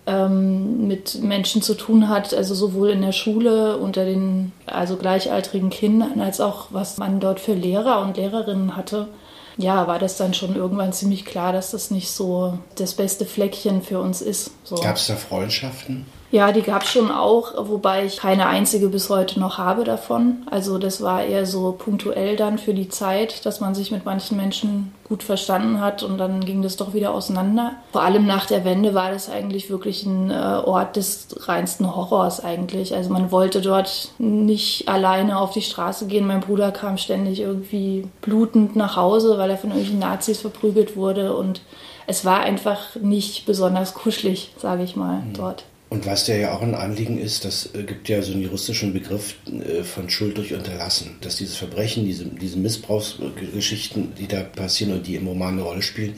ähm, 0.06 0.88
mit 0.88 1.22
Menschen 1.22 1.62
zu 1.62 1.76
tun 1.76 2.10
hat, 2.10 2.34
also 2.34 2.56
sowohl 2.56 2.90
in 2.90 3.02
der 3.02 3.12
Schule 3.12 3.78
unter 3.78 4.06
den 4.06 4.52
also 4.66 4.98
gleichaltrigen 4.98 5.70
Kindern 5.70 6.20
als 6.20 6.42
auch 6.42 6.68
was 6.72 6.98
man 6.98 7.20
dort 7.20 7.40
für 7.40 7.54
Lehrer 7.54 8.02
und 8.02 8.18
Lehrerinnen 8.18 8.76
hatte. 8.76 9.08
Ja, 9.58 9.88
war 9.88 10.00
das 10.00 10.18
dann 10.18 10.34
schon 10.34 10.56
irgendwann 10.56 10.94
ziemlich 10.94 11.26
klar, 11.26 11.54
dass 11.54 11.72
das 11.72 11.92
nicht 11.92 12.10
so 12.10 12.58
das 12.76 12.94
beste 12.94 13.26
Fleckchen 13.26 13.84
für 13.84 14.00
uns 14.00 14.22
ist. 14.22 14.52
So. 14.64 14.76
Gab 14.76 14.96
es 14.96 15.08
da 15.08 15.16
Freundschaften? 15.16 16.06
Ja, 16.34 16.52
die 16.52 16.64
gab 16.64 16.82
es 16.82 16.90
schon 16.90 17.12
auch, 17.12 17.54
wobei 17.70 18.06
ich 18.06 18.18
keine 18.18 18.48
einzige 18.48 18.90
bis 18.90 19.08
heute 19.12 19.40
noch 19.40 19.60
habe 19.60 19.84
davon. 19.84 20.48
Also 20.50 20.80
das 20.80 21.00
war 21.00 21.24
eher 21.24 21.46
so 21.46 21.74
punktuell 21.78 22.36
dann 22.36 22.58
für 22.58 22.74
die 22.74 22.90
Zeit, 22.90 23.46
dass 23.46 23.60
man 23.60 23.76
sich 23.76 23.92
mit 23.92 24.04
manchen 24.04 24.36
Menschen 24.38 24.96
gut 25.08 25.22
verstanden 25.22 25.80
hat 25.80 26.02
und 26.02 26.18
dann 26.18 26.44
ging 26.44 26.64
das 26.64 26.76
doch 26.76 26.96
wieder 26.96 27.14
auseinander. 27.14 27.74
Vor 27.92 28.02
allem 28.02 28.26
nach 28.26 28.48
der 28.48 28.66
Wende 28.66 28.96
war 28.96 29.12
das 29.12 29.30
eigentlich 29.30 29.70
wirklich 29.70 30.08
ein 30.08 30.32
äh, 30.32 30.34
Ort 30.34 30.96
des 30.96 31.28
reinsten 31.48 31.96
Horrors 31.96 32.44
eigentlich. 32.44 32.96
Also 32.96 33.14
man 33.14 33.30
wollte 33.30 33.62
dort 33.62 34.10
nicht 34.18 34.90
alleine 34.90 35.38
auf 35.38 35.52
die 35.52 35.62
Straße 35.62 36.08
gehen. 36.08 36.26
Mein 36.26 36.40
Bruder 36.40 36.72
kam 36.72 36.98
ständig 36.98 37.42
irgendwie 37.42 38.08
blutend 38.22 38.76
nach 38.76 38.96
Hause, 38.96 39.38
weil 39.38 39.52
er 39.52 39.58
von 39.58 39.70
irgendwelchen 39.70 40.00
Nazis 40.00 40.42
verprügelt 40.42 40.96
wurde 40.96 41.36
und 41.36 41.62
es 42.08 42.26
war 42.26 42.40
einfach 42.40 42.96
nicht 43.00 43.46
besonders 43.46 43.94
kuschelig, 43.94 44.52
sage 44.58 44.82
ich 44.82 44.96
mal, 44.96 45.20
mhm. 45.20 45.34
dort. 45.34 45.66
Und 45.94 46.08
was 46.08 46.24
dir 46.26 46.40
ja 46.40 46.54
auch 46.56 46.64
ein 46.64 46.74
Anliegen 46.74 47.20
ist, 47.20 47.46
das 47.46 47.70
äh, 47.76 47.84
gibt 47.84 48.10
ja 48.10 48.20
so 48.24 48.32
einen 48.32 48.42
juristischen 48.42 48.94
Begriff 48.94 49.36
äh, 49.46 49.84
von 49.84 50.10
Schuld 50.10 50.40
durch 50.40 50.52
Unterlassen, 50.52 51.18
dass 51.22 51.36
dieses 51.36 51.56
Verbrechen, 51.56 52.04
diese, 52.04 52.26
diese 52.26 52.58
Missbrauchsgeschichten, 52.58 54.16
die 54.16 54.28
da 54.28 54.42
passieren 54.42 54.94
und 54.94 55.06
die 55.06 55.18
im 55.18 55.28
Roman 55.28 55.54
eine 55.54 55.62
Rolle 55.62 55.84
spielen, 55.84 56.16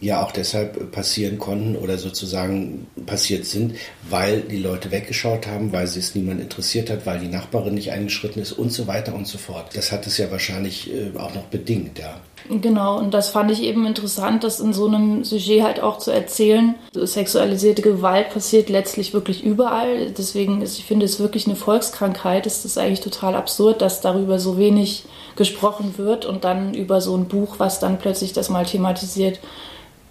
ja 0.00 0.24
auch 0.24 0.32
deshalb 0.32 0.90
passieren 0.90 1.36
konnten 1.36 1.76
oder 1.76 1.98
sozusagen 1.98 2.86
passiert 3.04 3.44
sind, 3.44 3.74
weil 4.08 4.40
die 4.40 4.56
Leute 4.56 4.90
weggeschaut 4.90 5.46
haben, 5.46 5.70
weil 5.70 5.84
es 5.84 6.14
niemand 6.14 6.40
interessiert 6.40 6.88
hat, 6.88 7.04
weil 7.04 7.18
die 7.18 7.28
Nachbarin 7.28 7.74
nicht 7.74 7.92
eingeschritten 7.92 8.40
ist 8.40 8.52
und 8.52 8.72
so 8.72 8.86
weiter 8.86 9.14
und 9.14 9.26
so 9.26 9.36
fort. 9.36 9.76
Das 9.76 9.92
hat 9.92 10.06
es 10.06 10.16
ja 10.16 10.30
wahrscheinlich 10.30 10.90
äh, 10.90 11.14
auch 11.18 11.34
noch 11.34 11.44
bedingt, 11.48 11.98
ja. 11.98 12.22
Genau, 12.50 12.98
und 12.98 13.14
das 13.14 13.30
fand 13.30 13.50
ich 13.50 13.62
eben 13.62 13.86
interessant, 13.86 14.42
das 14.42 14.58
in 14.58 14.72
so 14.72 14.86
einem 14.86 15.24
Sujet 15.24 15.62
halt 15.62 15.80
auch 15.80 15.98
zu 15.98 16.10
erzählen. 16.10 16.74
Sexualisierte 16.92 17.82
Gewalt 17.82 18.30
passiert 18.30 18.68
letztlich 18.68 19.14
wirklich 19.14 19.44
überall. 19.44 20.10
Deswegen 20.10 20.60
ist, 20.60 20.78
ich 20.78 20.84
finde 20.84 21.06
es 21.06 21.20
wirklich 21.20 21.46
eine 21.46 21.56
Volkskrankheit. 21.56 22.46
Es 22.46 22.64
ist 22.64 22.76
eigentlich 22.76 23.00
total 23.00 23.36
absurd, 23.36 23.82
dass 23.82 24.00
darüber 24.00 24.38
so 24.38 24.58
wenig 24.58 25.04
gesprochen 25.36 25.94
wird 25.96 26.26
und 26.26 26.44
dann 26.44 26.74
über 26.74 27.00
so 27.00 27.16
ein 27.16 27.28
Buch, 27.28 27.56
was 27.58 27.78
dann 27.78 27.98
plötzlich 27.98 28.32
das 28.32 28.50
mal 28.50 28.66
thematisiert, 28.66 29.40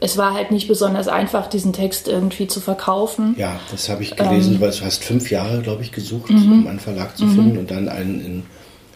es 0.01 0.17
war 0.17 0.34
halt 0.34 0.51
nicht 0.51 0.67
besonders 0.67 1.08
einfach, 1.08 1.48
diesen 1.48 1.74
Text 1.74 2.08
irgendwie 2.08 2.48
zu 2.48 2.62
verkaufen. 2.62 3.36
Ja, 3.38 3.60
das 3.69 3.89
habe 3.89 4.01
ich 4.03 4.15
gelesen, 4.15 4.55
ähm, 4.55 4.62
weil 4.62 4.72
du 4.72 4.81
hast 4.86 5.03
fünf 5.03 5.29
Jahre, 5.29 5.62
glaube 5.62 5.84
ich, 5.84 5.91
gesucht, 5.91 6.29
mhm. 6.29 6.51
um 6.51 6.67
einen 6.67 6.79
Verlag 6.79 7.17
zu 7.17 7.27
finden 7.27 7.53
mhm. 7.53 7.60
und 7.60 7.72
dann 7.72 7.89
einen 7.89 8.25
in 8.25 8.43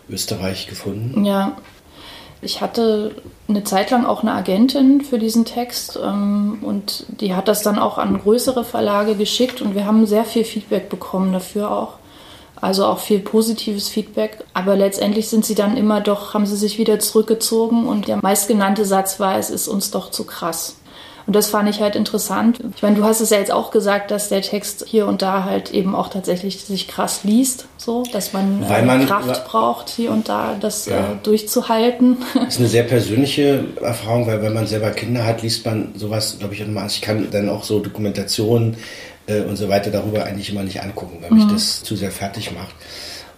Österreich 0.09 0.67
gefunden. 0.67 1.25
Ja, 1.25 1.57
ich 2.43 2.62
hatte 2.62 3.15
eine 3.47 3.63
Zeit 3.63 3.91
lang 3.91 4.05
auch 4.05 4.21
eine 4.21 4.33
Agentin 4.33 5.01
für 5.01 5.19
diesen 5.19 5.45
Text 5.45 6.00
ähm, 6.01 6.59
und 6.62 7.05
die 7.19 7.35
hat 7.35 7.47
das 7.47 7.63
dann 7.63 7.79
auch 7.79 7.97
an 7.97 8.21
größere 8.21 8.63
Verlage 8.63 9.15
geschickt 9.15 9.62
und 9.62 9.75
wir 9.75 9.85
haben 9.85 10.05
sehr 10.05 10.25
viel 10.25 10.43
Feedback 10.43 10.89
bekommen 10.89 11.33
dafür 11.33 11.71
auch. 11.71 11.93
Also 12.55 12.85
auch 12.85 13.00
viel 13.00 13.19
positives 13.19 13.89
Feedback. 13.89 14.45
Aber 14.53 14.77
letztendlich 14.77 15.27
sind 15.27 15.43
sie 15.43 15.55
dann 15.55 15.75
immer 15.75 16.00
doch, 16.00 16.33
haben 16.33 16.45
sie 16.45 16.55
sich 16.55 16.77
wieder 16.77 16.97
zurückgezogen 16.97 17.88
und 17.88 18.07
der 18.07 18.17
meistgenannte 18.21 18.85
Satz 18.85 19.19
war, 19.19 19.38
es 19.38 19.50
ist 19.50 19.67
uns 19.67 19.91
doch 19.91 20.12
zu 20.12 20.23
krass. 20.23 20.77
Und 21.25 21.36
das 21.36 21.50
fand 21.50 21.70
ich 21.70 21.80
halt 21.80 21.96
interessant. 21.96 22.60
Ich 22.75 22.82
meine, 22.82 22.98
du 22.98 23.03
hast 23.03 23.22
es 23.22 23.30
ja 23.30 23.38
jetzt 23.38 23.51
auch 23.51 23.72
gesagt, 23.72 24.12
dass 24.12 24.30
der 24.30 24.42
Text 24.42 24.86
hier 24.88 25.08
und 25.08 25.22
da 25.22 25.46
halt 25.46 25.72
eben 25.72 25.96
auch 25.96 26.10
tatsächlich 26.10 26.60
sich 26.63 26.88
krass 26.88 27.24
liest, 27.24 27.68
so, 27.77 28.03
dass 28.12 28.34
man, 28.34 28.63
äh, 28.63 28.82
man 28.82 29.06
Kraft 29.06 29.46
braucht, 29.46 29.89
hier 29.89 30.12
und 30.12 30.27
da 30.27 30.56
das 30.60 30.86
ja. 30.86 30.98
äh, 30.98 31.15
durchzuhalten. 31.24 32.18
Das 32.34 32.48
ist 32.50 32.60
eine 32.60 32.68
sehr 32.68 32.84
persönliche 32.84 33.63
Erfahrung, 33.82 34.27
weil 34.27 34.42
wenn 34.42 34.53
man 34.53 34.68
selber 34.68 34.92
Kinder 34.92 35.25
hat, 35.25 35.42
liest 35.42 35.65
man 35.65 35.94
sowas, 35.96 36.38
glaube 36.39 36.53
ich, 36.53 36.60
immer. 36.60 36.86
Ich 36.86 37.01
kann 37.01 37.30
dann 37.32 37.48
auch 37.50 37.63
so 37.63 37.80
Dokumentationen 37.80 38.75
äh, 39.27 39.42
und 39.42 39.56
so 39.56 39.70
weiter 39.70 39.92
darüber 39.92 40.25
eigentlich 40.25 40.50
immer 40.50 40.63
nicht 40.63 40.82
angucken, 40.82 41.20
weil 41.22 41.32
mich 41.32 41.46
mhm. 41.46 41.53
das 41.53 41.84
zu 41.84 41.96
sehr 41.96 42.12
fertig 42.12 42.51
macht. 42.51 42.75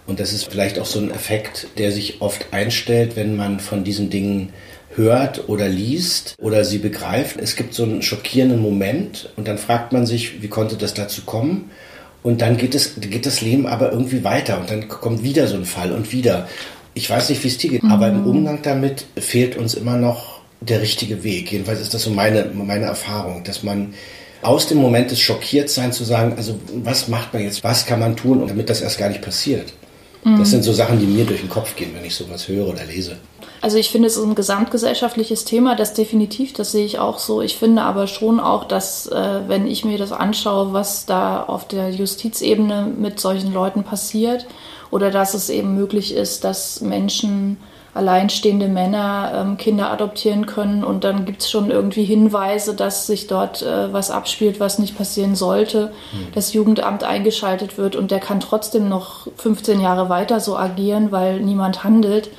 Und 0.06 0.20
das 0.20 0.32
ist 0.32 0.50
vielleicht 0.50 0.78
auch 0.78 0.86
so 0.86 1.00
ein 1.00 1.10
Effekt, 1.10 1.68
der 1.78 1.90
sich 1.90 2.20
oft 2.20 2.52
einstellt, 2.52 3.16
wenn 3.16 3.36
man 3.36 3.58
von 3.58 3.82
diesen 3.82 4.08
Dingen 4.08 4.52
hört 4.96 5.48
oder 5.48 5.68
liest 5.68 6.34
oder 6.38 6.64
sie 6.64 6.78
begreift. 6.78 7.36
Es 7.40 7.56
gibt 7.56 7.74
so 7.74 7.84
einen 7.84 8.02
schockierenden 8.02 8.60
Moment 8.60 9.30
und 9.36 9.46
dann 9.46 9.58
fragt 9.58 9.92
man 9.92 10.06
sich, 10.06 10.42
wie 10.42 10.48
konnte 10.48 10.76
das 10.76 10.94
dazu 10.94 11.22
kommen? 11.22 11.70
Und 12.22 12.40
dann 12.40 12.56
geht, 12.56 12.74
es, 12.74 13.00
geht 13.00 13.24
das 13.24 13.40
Leben 13.40 13.66
aber 13.66 13.92
irgendwie 13.92 14.24
weiter 14.24 14.58
und 14.58 14.70
dann 14.70 14.88
kommt 14.88 15.22
wieder 15.22 15.46
so 15.46 15.56
ein 15.56 15.64
Fall 15.64 15.92
und 15.92 16.12
wieder. 16.12 16.48
Ich 16.94 17.08
weiß 17.08 17.28
nicht, 17.28 17.44
wie 17.44 17.48
es 17.48 17.58
dir 17.58 17.70
geht, 17.70 17.84
mhm. 17.84 17.92
aber 17.92 18.08
im 18.08 18.26
Umgang 18.26 18.60
damit 18.62 19.06
fehlt 19.16 19.56
uns 19.56 19.74
immer 19.74 19.96
noch 19.96 20.40
der 20.60 20.80
richtige 20.80 21.22
Weg. 21.22 21.52
Jedenfalls 21.52 21.80
ist 21.80 21.94
das 21.94 22.02
so 22.02 22.10
meine, 22.10 22.50
meine 22.54 22.86
Erfahrung, 22.86 23.44
dass 23.44 23.62
man 23.62 23.94
aus 24.42 24.66
dem 24.66 24.78
Moment 24.78 25.10
des 25.10 25.20
Schockiertseins 25.20 25.96
zu 25.96 26.04
sagen, 26.04 26.34
also 26.36 26.58
was 26.82 27.08
macht 27.08 27.32
man 27.32 27.42
jetzt, 27.42 27.62
was 27.64 27.86
kann 27.86 28.00
man 28.00 28.16
tun, 28.16 28.44
damit 28.46 28.70
das 28.70 28.80
erst 28.80 28.98
gar 28.98 29.08
nicht 29.08 29.22
passiert. 29.22 29.72
Mhm. 30.24 30.38
Das 30.38 30.50
sind 30.50 30.64
so 30.64 30.72
Sachen, 30.72 30.98
die 30.98 31.06
mir 31.06 31.24
durch 31.24 31.40
den 31.40 31.50
Kopf 31.50 31.76
gehen, 31.76 31.90
wenn 31.94 32.04
ich 32.04 32.14
sowas 32.14 32.48
höre 32.48 32.68
oder 32.68 32.84
lese. 32.84 33.16
Also 33.66 33.78
ich 33.78 33.90
finde, 33.90 34.06
es 34.06 34.16
ist 34.16 34.22
ein 34.22 34.36
gesamtgesellschaftliches 34.36 35.44
Thema, 35.44 35.74
das 35.74 35.92
definitiv, 35.92 36.52
das 36.52 36.70
sehe 36.70 36.86
ich 36.86 37.00
auch 37.00 37.18
so. 37.18 37.42
Ich 37.42 37.56
finde 37.56 37.82
aber 37.82 38.06
schon 38.06 38.38
auch, 38.38 38.62
dass 38.62 39.08
äh, 39.08 39.40
wenn 39.48 39.66
ich 39.66 39.84
mir 39.84 39.98
das 39.98 40.12
anschaue, 40.12 40.72
was 40.72 41.04
da 41.04 41.42
auf 41.42 41.66
der 41.66 41.90
Justizebene 41.90 42.86
mit 42.96 43.18
solchen 43.18 43.52
Leuten 43.52 43.82
passiert 43.82 44.46
oder 44.92 45.10
dass 45.10 45.34
es 45.34 45.50
eben 45.50 45.74
möglich 45.74 46.14
ist, 46.14 46.44
dass 46.44 46.80
Menschen 46.80 47.56
alleinstehende 47.92 48.68
Männer 48.68 49.32
ähm, 49.34 49.56
Kinder 49.56 49.90
adoptieren 49.90 50.46
können 50.46 50.84
und 50.84 51.02
dann 51.02 51.24
gibt 51.24 51.42
es 51.42 51.50
schon 51.50 51.72
irgendwie 51.72 52.04
Hinweise, 52.04 52.72
dass 52.72 53.08
sich 53.08 53.26
dort 53.26 53.62
äh, 53.62 53.92
was 53.92 54.12
abspielt, 54.12 54.60
was 54.60 54.78
nicht 54.78 54.96
passieren 54.96 55.34
sollte, 55.34 55.90
mhm. 56.12 56.28
das 56.36 56.52
Jugendamt 56.52 57.02
eingeschaltet 57.02 57.78
wird 57.78 57.96
und 57.96 58.12
der 58.12 58.20
kann 58.20 58.38
trotzdem 58.38 58.88
noch 58.88 59.26
15 59.38 59.80
Jahre 59.80 60.08
weiter 60.08 60.38
so 60.38 60.56
agieren, 60.56 61.10
weil 61.10 61.40
niemand 61.40 61.82
handelt. 61.82 62.30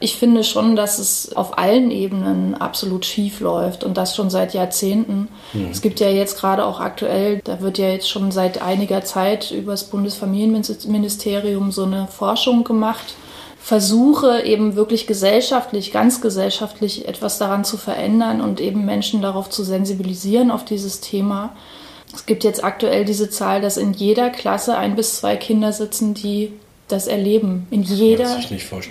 Ich 0.00 0.16
finde 0.16 0.44
schon, 0.44 0.76
dass 0.76 0.98
es 0.98 1.36
auf 1.36 1.58
allen 1.58 1.90
Ebenen 1.90 2.54
absolut 2.54 3.04
schief 3.04 3.40
läuft 3.40 3.84
und 3.84 3.96
das 3.96 4.16
schon 4.16 4.30
seit 4.30 4.54
Jahrzehnten. 4.54 5.28
Mhm. 5.52 5.68
Es 5.70 5.82
gibt 5.82 6.00
ja 6.00 6.08
jetzt 6.08 6.38
gerade 6.38 6.64
auch 6.64 6.80
aktuell, 6.80 7.40
da 7.44 7.60
wird 7.60 7.76
ja 7.78 7.88
jetzt 7.88 8.08
schon 8.08 8.32
seit 8.32 8.62
einiger 8.62 9.04
Zeit 9.04 9.50
über 9.50 9.72
das 9.72 9.84
Bundesfamilienministerium 9.84 11.70
so 11.70 11.84
eine 11.84 12.06
Forschung 12.06 12.64
gemacht 12.64 13.14
versuche 13.62 14.42
eben 14.42 14.74
wirklich 14.74 15.06
gesellschaftlich, 15.06 15.92
ganz 15.92 16.20
gesellschaftlich 16.20 17.06
etwas 17.06 17.38
daran 17.38 17.62
zu 17.62 17.76
verändern 17.76 18.40
und 18.40 18.58
eben 18.60 18.86
Menschen 18.86 19.20
darauf 19.20 19.50
zu 19.50 19.62
sensibilisieren 19.62 20.50
auf 20.50 20.64
dieses 20.64 21.00
Thema. 21.00 21.54
Es 22.12 22.26
gibt 22.26 22.42
jetzt 22.42 22.64
aktuell 22.64 23.04
diese 23.04 23.30
Zahl, 23.30 23.60
dass 23.60 23.76
in 23.76 23.92
jeder 23.92 24.30
Klasse 24.30 24.76
ein 24.76 24.96
bis 24.96 25.18
zwei 25.18 25.36
Kinder 25.36 25.72
sitzen, 25.72 26.14
die 26.14 26.52
das 26.92 27.06
erleben. 27.06 27.66
In 27.70 27.82
jeder, 27.82 28.38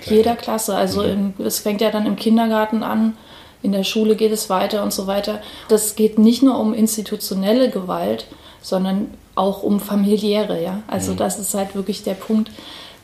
jeder 0.06 0.36
Klasse. 0.36 0.74
Also 0.74 1.02
mhm. 1.02 1.34
im, 1.38 1.46
es 1.46 1.60
fängt 1.60 1.80
ja 1.80 1.90
dann 1.90 2.06
im 2.06 2.16
Kindergarten 2.16 2.82
an, 2.82 3.16
in 3.62 3.72
der 3.72 3.84
Schule 3.84 4.16
geht 4.16 4.32
es 4.32 4.48
weiter 4.48 4.82
und 4.82 4.92
so 4.92 5.06
weiter. 5.06 5.40
Das 5.68 5.94
geht 5.94 6.18
nicht 6.18 6.42
nur 6.42 6.58
um 6.58 6.72
institutionelle 6.72 7.70
Gewalt, 7.70 8.26
sondern 8.62 9.12
auch 9.34 9.62
um 9.62 9.80
familiäre, 9.80 10.62
ja. 10.62 10.82
Also 10.86 11.12
mhm. 11.12 11.18
das 11.18 11.38
ist 11.38 11.54
halt 11.54 11.74
wirklich 11.74 12.02
der 12.02 12.14
Punkt 12.14 12.50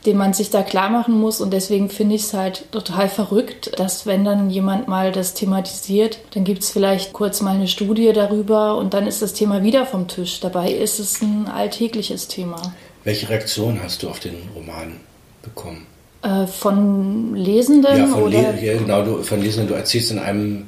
den 0.07 0.17
man 0.17 0.33
sich 0.33 0.51
da 0.51 0.63
klar 0.63 0.89
machen 0.89 1.21
muss. 1.21 1.41
Und 1.41 1.53
deswegen 1.53 1.91
finde 1.91 2.15
ich 2.15 2.23
es 2.23 2.35
halt 2.35 2.71
total 2.73 3.09
verrückt, 3.09 3.73
dass 3.79 4.07
wenn 4.07 4.25
dann 4.25 4.51
jemand 4.51 4.89
mal 4.89 5.13
das 5.13 5.35
thematisiert, 5.35 6.19
dann 6.35 6.45
gibt 6.45 6.63
es 6.63 6.71
vielleicht 6.71 7.13
kurz 7.13 7.41
mal 7.41 7.55
eine 7.55 7.69
Studie 7.69 8.13
darüber 8.13 8.77
und 8.77 8.95
dann 8.95 9.07
ist 9.07 9.21
das 9.21 9.33
Thema 9.33 9.63
wieder 9.63 9.85
vom 9.85 10.07
Tisch. 10.07 10.41
Dabei 10.41 10.71
ist 10.71 11.01
es 11.01 11.21
ein 11.21 11.49
alltägliches 11.49 12.29
Thema. 12.29 12.63
Welche 13.07 13.29
Reaktion 13.29 13.79
hast 13.85 14.03
du 14.03 14.09
auf 14.09 14.19
den 14.19 14.35
Roman 14.53 14.97
bekommen? 15.41 15.87
Äh, 16.23 16.49
von 16.49 17.37
Lesenden? 17.37 17.97
Ja, 17.97 18.07
von, 18.09 18.25
oder? 18.25 18.53
Le 18.53 18.61
ja, 18.61 18.77
genau, 18.77 19.05
du, 19.05 19.23
von 19.23 19.41
Lesenden. 19.41 19.69
Du 19.69 19.75
erzählst 19.75 20.11
in 20.11 20.19
einem 20.19 20.65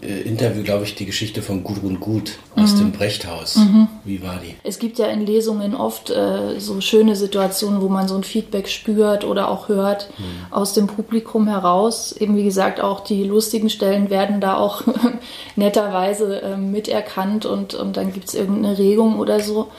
äh, 0.00 0.20
Interview, 0.20 0.62
glaube 0.62 0.84
ich, 0.84 0.94
die 0.94 1.04
Geschichte 1.04 1.42
von 1.42 1.64
Gudrun 1.64 1.98
Gut 1.98 2.38
aus 2.54 2.74
mhm. 2.74 2.78
dem 2.78 2.92
Brechthaus. 2.92 3.56
Mhm. 3.56 3.88
Wie 4.04 4.22
war 4.22 4.38
die? 4.40 4.54
Es 4.62 4.78
gibt 4.78 5.00
ja 5.00 5.06
in 5.06 5.26
Lesungen 5.26 5.74
oft 5.74 6.10
äh, 6.10 6.60
so 6.60 6.80
schöne 6.80 7.16
Situationen, 7.16 7.82
wo 7.82 7.88
man 7.88 8.06
so 8.06 8.14
ein 8.14 8.22
Feedback 8.22 8.68
spürt 8.68 9.24
oder 9.24 9.48
auch 9.48 9.68
hört 9.68 10.10
mhm. 10.16 10.52
aus 10.52 10.74
dem 10.74 10.86
Publikum 10.86 11.48
heraus. 11.48 12.12
Eben 12.12 12.36
wie 12.36 12.44
gesagt, 12.44 12.80
auch 12.80 13.00
die 13.00 13.24
lustigen 13.24 13.68
Stellen 13.68 14.10
werden 14.10 14.40
da 14.40 14.58
auch 14.58 14.82
netterweise 15.56 16.40
äh, 16.40 16.56
miterkannt 16.56 17.46
und, 17.46 17.74
und 17.74 17.96
dann 17.96 18.12
gibt 18.12 18.28
es 18.28 18.34
irgendeine 18.34 18.78
Regung 18.78 19.18
oder 19.18 19.40
so. 19.40 19.72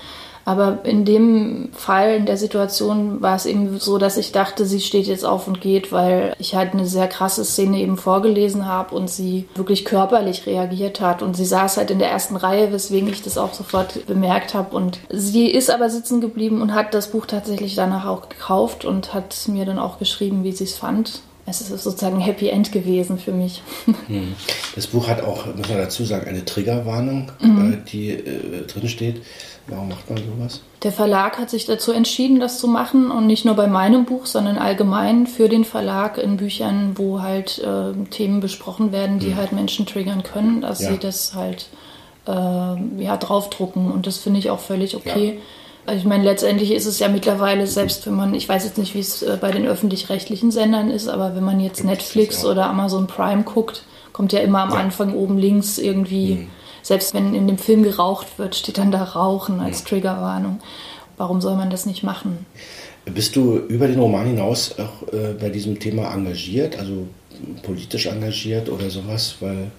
Aber 0.46 0.80
in 0.84 1.06
dem 1.06 1.70
Fall, 1.74 2.16
in 2.16 2.26
der 2.26 2.38
Situation, 2.38 3.22
war 3.22 3.36
es 3.36 3.46
eben 3.46 3.80
so, 3.80 3.98
dass 3.98 4.18
ich 4.18 4.32
dachte, 4.32 4.66
sie 4.66 4.82
steht 4.82 5.08
jetzt 5.08 5.26
auf 5.26 5.48
und 5.48 5.62
geht, 5.62 5.92
weil 5.92 6.36
ich 6.40 6.56
halt 6.56 6.74
eine 6.74 6.86
sehr 6.86 7.08
krasse 7.08 7.46
Szene 7.46 7.80
eben 7.80 7.98
vorgelesen 7.98 8.66
habe 8.66 8.96
und 8.96 9.10
sie 9.10 9.48
wirklich 9.56 9.86
körperlich 9.86 10.46
reagiert 10.46 11.02
hat. 11.02 11.22
Und 11.22 11.36
sie 11.36 11.46
saß 11.46 11.78
halt 11.78 11.92
in 11.92 12.00
der 12.00 12.10
ersten 12.10 12.36
Reihe, 12.36 12.72
weswegen 12.72 13.10
ich 13.10 13.22
das 13.22 13.38
auch 13.38 13.54
sofort 13.54 14.06
bemerkt 14.08 14.54
habe. 14.54 14.76
Und 14.76 15.00
sie 15.10 15.48
ist 15.48 15.70
aber 15.70 15.90
sitzen 15.90 16.22
geblieben 16.22 16.62
und 16.62 16.74
hat 16.74 16.94
das 16.94 17.12
Buch 17.12 17.26
tatsächlich 17.26 17.76
danach 17.76 18.06
auch 18.06 18.30
gekauft 18.30 18.86
und 18.86 19.14
hat 19.14 19.36
mir 19.48 19.66
dann 19.66 19.80
auch 19.80 20.00
geschrieben, 20.00 20.44
wie 20.44 20.52
sie 20.52 20.66
es 20.66 20.78
fand 20.78 21.22
es 21.60 21.70
ist 21.70 21.84
sozusagen 21.84 22.16
ein 22.16 22.22
Happy 22.22 22.48
End 22.50 22.72
gewesen 22.72 23.18
für 23.18 23.32
mich. 23.32 23.62
Hm. 24.08 24.36
Das 24.76 24.88
Buch 24.88 25.08
hat 25.08 25.22
auch, 25.22 25.46
muss 25.56 25.70
man 25.70 25.78
dazu 25.78 26.04
sagen, 26.06 26.28
eine 26.28 26.44
Triggerwarnung, 26.44 27.32
mhm. 27.40 27.74
Äh, 27.74 27.90
die 27.90 28.10
äh, 28.12 28.66
drin 28.66 28.88
steht. 28.88 29.22
Warum 29.68 29.90
macht 29.90 30.10
man 30.10 30.18
sowas? 30.18 30.62
Der 30.84 30.92
Verlag 30.92 31.38
hat 31.38 31.50
sich 31.50 31.66
dazu 31.66 31.92
entschieden, 31.92 32.40
das 32.40 32.58
zu 32.60 32.68
machen 32.68 33.12
und 33.12 33.28
nicht 33.28 33.46
nur 33.46 33.56
bei 33.56 33.68
meinem 33.68 34.06
Buch, 34.06 34.26
sondern 34.26 34.58
allgemein 34.58 35.28
für 35.28 35.50
den 35.50 35.66
Verlag 35.66 36.18
in 36.18 36.38
Büchern, 36.38 36.94
wo 36.96 37.22
halt 37.22 37.60
äh, 37.60 37.94
Themen 38.10 38.40
besprochen 38.40 38.92
werden, 38.92 39.20
die 39.20 39.30
mhm. 39.30 39.36
halt 39.36 39.52
Menschen 39.52 39.86
triggern 39.86 40.24
können, 40.24 40.62
dass 40.62 40.82
ja. 40.82 40.92
sie 40.92 40.98
das 40.98 41.36
halt 41.36 41.68
äh, 42.28 42.32
ja, 42.32 43.18
draufdrucken 43.18 43.92
und 43.92 44.08
das 44.08 44.18
finde 44.18 44.40
ich 44.40 44.50
auch 44.50 44.60
völlig 44.60 44.96
okay. 44.96 45.36
Ja. 45.36 45.42
Also 45.86 46.00
ich 46.00 46.06
meine, 46.06 46.24
letztendlich 46.24 46.72
ist 46.72 46.86
es 46.86 47.00
ja 47.00 47.08
mittlerweile, 47.08 47.66
selbst 47.66 48.06
wenn 48.06 48.14
man, 48.14 48.34
ich 48.34 48.48
weiß 48.48 48.66
jetzt 48.66 48.78
nicht, 48.78 48.94
wie 48.94 49.00
es 49.00 49.24
äh, 49.24 49.38
bei 49.40 49.52
den 49.52 49.66
öffentlich-rechtlichen 49.66 50.52
Sendern 50.52 50.92
ist, 50.92 51.08
aber 51.08 51.36
wenn 51.36 51.44
man 51.44 51.60
jetzt 51.60 51.84
Netflix 51.84 52.46
oder 52.46 52.68
Amazon 52.68 53.08
Prime 53.08 53.44
guckt, 53.44 53.84
kommt 54.14 54.32
ja 54.34 54.42
immer 54.42 54.62
am 54.62 54.74
Anfang 54.74 55.16
oben 55.16 55.38
links 55.38 55.78
irgendwie 55.78 56.36
mhm 56.36 56.48
selbst 56.82 57.14
wenn 57.14 57.36
in 57.36 57.48
dem 57.48 57.58
Film 57.58 57.84
geraucht 57.84 58.38
wird, 58.38 58.56
steht 58.56 58.78
dann 58.78 58.92
da 58.92 59.04
Rauchen 59.04 59.60
als 59.60 59.84
Triggerwarnung. 59.84 60.60
Warum 61.18 61.42
soll 61.42 61.56
man 61.56 61.70
das 61.70 61.86
nicht 61.86 62.04
machen? 62.04 62.46
Bist 63.06 63.36
du 63.36 63.58
über 63.58 63.88
den 63.88 64.00
Roman 64.00 64.28
hinaus 64.28 64.76
auch 64.78 65.14
äh, 65.14 65.34
bei 65.40 65.50
diesem 65.50 65.80
Thema 65.80 66.14
engagiert, 66.14 66.78
also 66.78 67.08
politisch 67.64 68.08
engagiert 68.08 68.70
oder 68.70 68.90
sowas? 68.90 69.36
Weil 69.40 69.72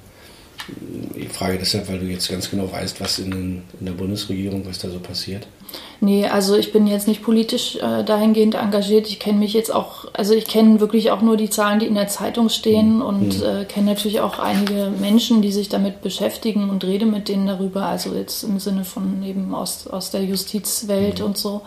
Ich 1.14 1.28
frage 1.28 1.58
deshalb, 1.58 1.88
weil 1.88 1.98
du 1.98 2.06
jetzt 2.06 2.28
ganz 2.28 2.50
genau 2.50 2.70
weißt, 2.70 3.00
was 3.00 3.18
in, 3.18 3.62
in 3.78 3.86
der 3.86 3.92
Bundesregierung, 3.92 4.64
was 4.66 4.78
da 4.78 4.88
so 4.88 4.98
passiert. 4.98 5.46
Nee, 6.00 6.26
also 6.26 6.56
ich 6.56 6.72
bin 6.72 6.88
jetzt 6.88 7.06
nicht 7.06 7.22
politisch 7.22 7.76
äh, 7.76 8.02
dahingehend 8.02 8.56
engagiert. 8.56 9.06
Ich 9.06 9.20
kenne 9.20 9.38
mich 9.38 9.52
jetzt 9.52 9.72
auch, 9.72 10.06
also 10.12 10.34
ich 10.34 10.46
kenne 10.46 10.80
wirklich 10.80 11.12
auch 11.12 11.22
nur 11.22 11.36
die 11.36 11.48
Zahlen, 11.48 11.78
die 11.78 11.86
in 11.86 11.94
der 11.94 12.08
Zeitung 12.08 12.48
stehen 12.48 12.96
mhm. 12.96 13.02
und 13.02 13.38
mhm. 13.38 13.44
äh, 13.44 13.64
kenne 13.64 13.86
natürlich 13.86 14.20
auch 14.20 14.40
einige 14.40 14.90
Menschen, 15.00 15.42
die 15.42 15.52
sich 15.52 15.68
damit 15.68 16.02
beschäftigen 16.02 16.70
und 16.70 16.82
rede 16.82 17.06
mit 17.06 17.28
denen 17.28 17.46
darüber. 17.46 17.86
Also 17.86 18.14
jetzt 18.16 18.42
im 18.42 18.58
Sinne 18.58 18.84
von 18.84 19.22
eben 19.22 19.54
aus, 19.54 19.86
aus 19.86 20.10
der 20.10 20.24
Justizwelt 20.24 21.20
mhm. 21.20 21.26
und 21.26 21.38
so. 21.38 21.62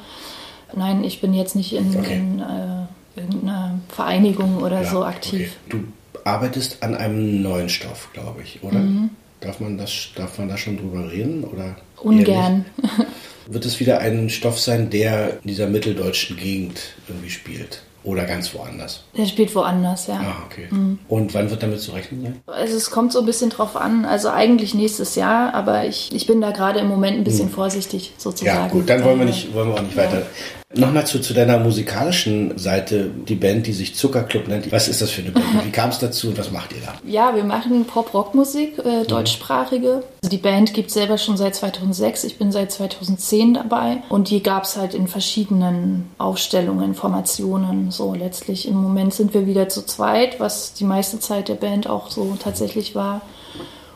Nein, 0.75 1.05
ich 1.05 1.21
bin 1.21 1.33
jetzt 1.33 1.55
nicht 1.55 1.74
in, 1.74 1.95
okay. 1.97 2.15
in 2.15 2.39
äh, 2.41 3.19
irgendeiner 3.19 3.79
Vereinigung 3.88 4.57
oder 4.57 4.81
ja, 4.81 4.89
so 4.89 5.05
aktiv. 5.05 5.55
Okay. 5.67 5.77
Du 5.77 6.19
arbeitest 6.25 6.83
an 6.83 6.95
einem 6.95 7.41
neuen 7.41 7.69
Stoff, 7.69 8.09
glaube 8.12 8.41
ich, 8.41 8.62
oder? 8.63 8.79
Mhm. 8.79 9.12
Darf 9.39 9.59
man, 9.59 9.77
das, 9.77 10.09
darf 10.15 10.38
man 10.39 10.50
da 10.50 10.57
schon 10.57 10.75
drüber 10.75 11.09
reden? 11.09 11.43
Oder 11.45 11.77
Ungern. 12.01 12.65
Wird 13.47 13.65
es 13.65 13.79
wieder 13.79 13.99
ein 13.99 14.29
Stoff 14.29 14.59
sein, 14.59 14.89
der 14.89 15.39
in 15.43 15.49
dieser 15.49 15.67
mitteldeutschen 15.67 16.37
Gegend 16.37 16.81
irgendwie 17.07 17.29
spielt? 17.29 17.81
Oder 18.03 18.25
ganz 18.25 18.53
woanders? 18.53 19.03
Der 19.17 19.25
spielt 19.25 19.53
woanders, 19.55 20.05
ja. 20.05 20.19
Ah, 20.19 20.43
okay. 20.45 20.67
Mhm. 20.69 20.99
Und 21.07 21.33
wann 21.33 21.49
wird 21.49 21.63
damit 21.63 21.81
zu 21.81 21.91
rechnen 21.91 22.21
sein? 22.21 22.41
Also 22.45 22.77
es 22.77 22.91
kommt 22.91 23.11
so 23.11 23.19
ein 23.19 23.25
bisschen 23.25 23.49
drauf 23.49 23.75
an. 23.75 24.05
Also 24.05 24.29
eigentlich 24.29 24.75
nächstes 24.75 25.15
Jahr, 25.15 25.55
aber 25.55 25.85
ich, 25.85 26.13
ich 26.13 26.27
bin 26.27 26.39
da 26.39 26.51
gerade 26.51 26.79
im 26.79 26.87
Moment 26.87 27.17
ein 27.17 27.23
bisschen 27.23 27.47
mhm. 27.47 27.53
vorsichtig 27.53 28.13
sozusagen. 28.17 28.57
Ja, 28.57 28.67
gut, 28.67 28.87
dann 28.89 29.03
wollen 29.03 29.17
wir, 29.17 29.25
nicht, 29.25 29.51
wollen 29.55 29.69
wir 29.69 29.75
auch 29.75 29.81
nicht 29.81 29.95
ja. 29.95 30.03
weiter 30.03 30.27
Nochmal 30.77 31.08
zu, 31.08 31.20
zu 31.22 31.34
deiner 31.34 31.60
musikalischen 31.60 32.58
Seite, 32.58 33.10
die 33.10 33.36
Band, 33.36 33.67
die 33.67 33.74
sich 33.74 33.96
Zuckerclub 33.96 34.48
nennt. 34.48 34.72
Was 34.72 34.88
ist 34.88 35.01
das 35.01 35.12
für 35.12 35.22
eine 35.22 35.32
Band? 35.32 35.46
Wie 35.65 35.72
kam 35.72 35.89
es 35.89 36.00
dazu 36.00 36.27
und 36.27 36.38
was 36.38 36.51
macht 36.51 36.74
ihr 36.74 36.82
da? 36.82 36.94
Ja, 37.05 37.36
wir 37.36 37.44
machen 37.44 37.86
Pop-Rock-Musik, 37.86 38.79
äh, 38.84 39.00
mhm. 39.03 39.08
deutschsprachige. 39.08 40.03
Also 40.22 40.29
die 40.29 40.38
Band 40.38 40.74
gibt 40.74 40.89
es 40.89 40.94
selber 40.94 41.17
schon 41.17 41.38
seit 41.38 41.55
2006. 41.55 42.25
Ich 42.25 42.38
bin 42.38 42.51
seit 42.51 42.72
2010 42.72 43.53
dabei. 43.53 44.03
Und 44.10 44.29
die 44.29 44.44
gab 44.44 44.63
es 44.63 44.75
halt 44.75 44.94
in 44.94 45.08
verschiedenen 45.08 46.10
Aufstellungen, 46.17 46.94
Formationen. 46.94 47.91
So 47.91 48.13
letztlich 48.13 48.67
im 48.67 48.75
Moment 48.75 49.13
sind 49.13 49.34
wir 49.34 49.48
wieder 49.48 49.70
zu 49.70 49.86
zweit, 49.86 50.39
was 50.39 50.74
die 50.74 50.84
meiste 50.84 51.20
Zeit 51.20 51.48
der 51.48 51.55
Band 51.55 51.88
auch 51.88 52.12
so 52.12 52.38
tatsächlich 52.41 52.96
war. 52.96 53.22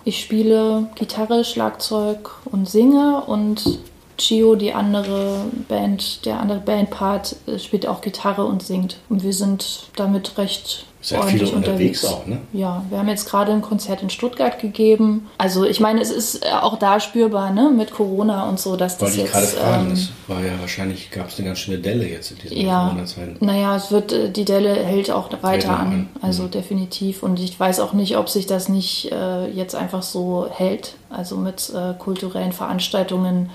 Ich 0.06 0.22
spiele 0.22 0.88
Gitarre, 0.96 1.44
Schlagzeug 1.44 2.32
und 2.46 2.70
singe 2.70 3.22
und 3.28 3.80
Chio, 4.20 4.56
die 4.56 4.74
andere 4.74 5.46
Band, 5.68 6.26
der 6.26 6.40
andere 6.40 6.60
Bandpart, 6.60 7.36
äh, 7.48 7.60
spielt 7.60 7.88
auch 7.88 8.02
Gitarre 8.02 8.46
und 8.46 8.62
singt. 8.64 8.98
Und 9.10 9.24
wir 9.24 9.34
sind 9.34 9.90
damit 9.96 10.38
recht 10.38 10.86
Seid 11.02 11.20
ordentlich 11.20 11.54
unterwegs. 11.54 12.04
unterwegs 12.04 12.06
auch, 12.06 12.28
ne? 12.28 12.42
Ja, 12.52 12.84
wir 12.90 12.98
haben 12.98 13.08
jetzt 13.08 13.30
gerade 13.30 13.54
ein 13.54 13.62
Konzert 13.62 14.02
in 14.02 14.10
Stuttgart 14.10 14.60
gegeben. 14.60 15.30
Also 15.38 15.64
ich 15.64 15.80
meine, 15.80 16.02
es 16.02 16.12
ist 16.12 16.46
äh, 16.46 16.50
auch 16.50 16.78
da 16.78 17.00
spürbar, 17.00 17.52
ne, 17.52 17.72
mit 17.74 17.92
Corona 17.92 18.50
und 18.50 18.60
so, 18.60 18.76
dass 18.76 18.98
das 18.98 19.18
Wollte 19.18 19.22
jetzt... 19.22 19.34
Wollte 19.34 19.48
ich 19.48 19.54
gerade 19.56 19.66
fragen, 19.66 19.84
ähm, 19.86 19.90
das 19.92 20.10
war 20.28 20.44
ja 20.44 20.60
wahrscheinlich, 20.60 21.10
gab 21.10 21.30
es 21.30 21.38
eine 21.38 21.48
ganz 21.48 21.60
schöne 21.60 21.78
Delle 21.78 22.06
jetzt 22.06 22.32
in 22.32 22.38
diesen 22.40 22.58
ja, 22.58 22.84
Corona-Zeiten. 22.84 23.38
Naja, 23.40 23.78
es 23.78 23.92
wird, 23.92 24.12
äh, 24.12 24.30
die 24.30 24.44
Delle 24.44 24.76
hält 24.76 25.10
auch 25.10 25.30
weiter 25.42 25.80
an, 25.80 25.88
an, 25.88 26.10
also 26.22 26.44
mhm. 26.44 26.52
definitiv. 26.52 27.24
Und 27.24 27.40
ich 27.40 27.58
weiß 27.58 27.80
auch 27.80 27.94
nicht, 27.94 28.18
ob 28.18 28.28
sich 28.28 28.46
das 28.46 28.68
nicht 28.68 29.10
äh, 29.14 29.48
jetzt 29.52 29.76
einfach 29.76 30.04
so 30.04 30.48
hält, 30.52 30.96
also 31.10 31.38
mit 31.38 31.72
äh, 31.74 31.94
kulturellen 31.98 32.52
Veranstaltungen 32.52 33.52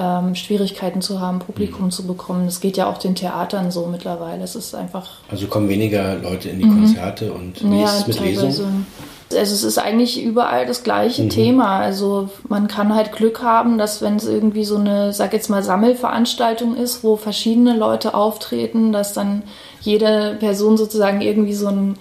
ähm, 0.00 0.34
Schwierigkeiten 0.34 1.02
zu 1.02 1.20
haben, 1.20 1.40
Publikum 1.40 1.86
mhm. 1.86 1.90
zu 1.90 2.06
bekommen. 2.06 2.46
Das 2.46 2.60
geht 2.60 2.76
ja 2.78 2.88
auch 2.88 2.96
den 2.96 3.14
Theatern 3.14 3.70
so 3.70 3.86
mittlerweile. 3.86 4.42
Es 4.42 4.56
ist 4.56 4.74
einfach. 4.74 5.08
Also 5.30 5.46
kommen 5.46 5.68
weniger 5.68 6.16
Leute 6.16 6.48
in 6.48 6.58
die 6.58 6.64
mhm. 6.64 6.84
Konzerte 6.84 7.32
und 7.32 7.62
wie 7.62 7.80
ja, 7.80 7.84
ist 7.84 7.98
es 8.00 8.06
mit 8.06 8.16
teilweise. 8.16 8.46
Lesungen? 8.46 8.86
Also 9.32 9.54
es 9.54 9.62
ist 9.62 9.78
eigentlich 9.78 10.20
überall 10.20 10.66
das 10.66 10.82
gleiche 10.82 11.24
mhm. 11.24 11.28
Thema. 11.28 11.78
Also 11.78 12.30
man 12.48 12.66
kann 12.66 12.94
halt 12.94 13.12
Glück 13.12 13.42
haben, 13.42 13.78
dass 13.78 14.00
wenn 14.00 14.16
es 14.16 14.26
irgendwie 14.26 14.64
so 14.64 14.76
eine, 14.76 15.12
sag 15.12 15.34
jetzt 15.34 15.50
mal, 15.50 15.62
Sammelveranstaltung 15.62 16.74
ist, 16.74 17.04
wo 17.04 17.16
verschiedene 17.16 17.76
Leute 17.76 18.14
auftreten, 18.14 18.90
dass 18.90 19.12
dann 19.12 19.42
jede 19.82 20.36
Person 20.40 20.76
sozusagen 20.76 21.20
irgendwie 21.20 21.54
so 21.54 21.68
ein 21.68 21.96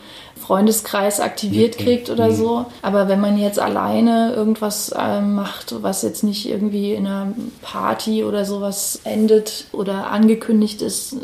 Freundeskreis 0.50 1.20
aktiviert 1.20 1.78
kriegt 1.78 2.10
oder 2.10 2.32
so. 2.32 2.66
Aber 2.82 3.08
wenn 3.08 3.20
man 3.20 3.38
jetzt 3.38 3.60
alleine 3.60 4.34
irgendwas 4.34 4.90
äh, 4.90 5.22
macht, 5.22 5.84
was 5.84 6.02
jetzt 6.02 6.24
nicht 6.24 6.50
irgendwie 6.50 6.94
in 6.94 7.06
einer 7.06 7.34
Party 7.62 8.24
oder 8.24 8.46
sowas 8.46 9.00
endet 9.04 9.66
oder 9.74 10.10
angekündigt 10.10 10.82
ist, 10.82 11.18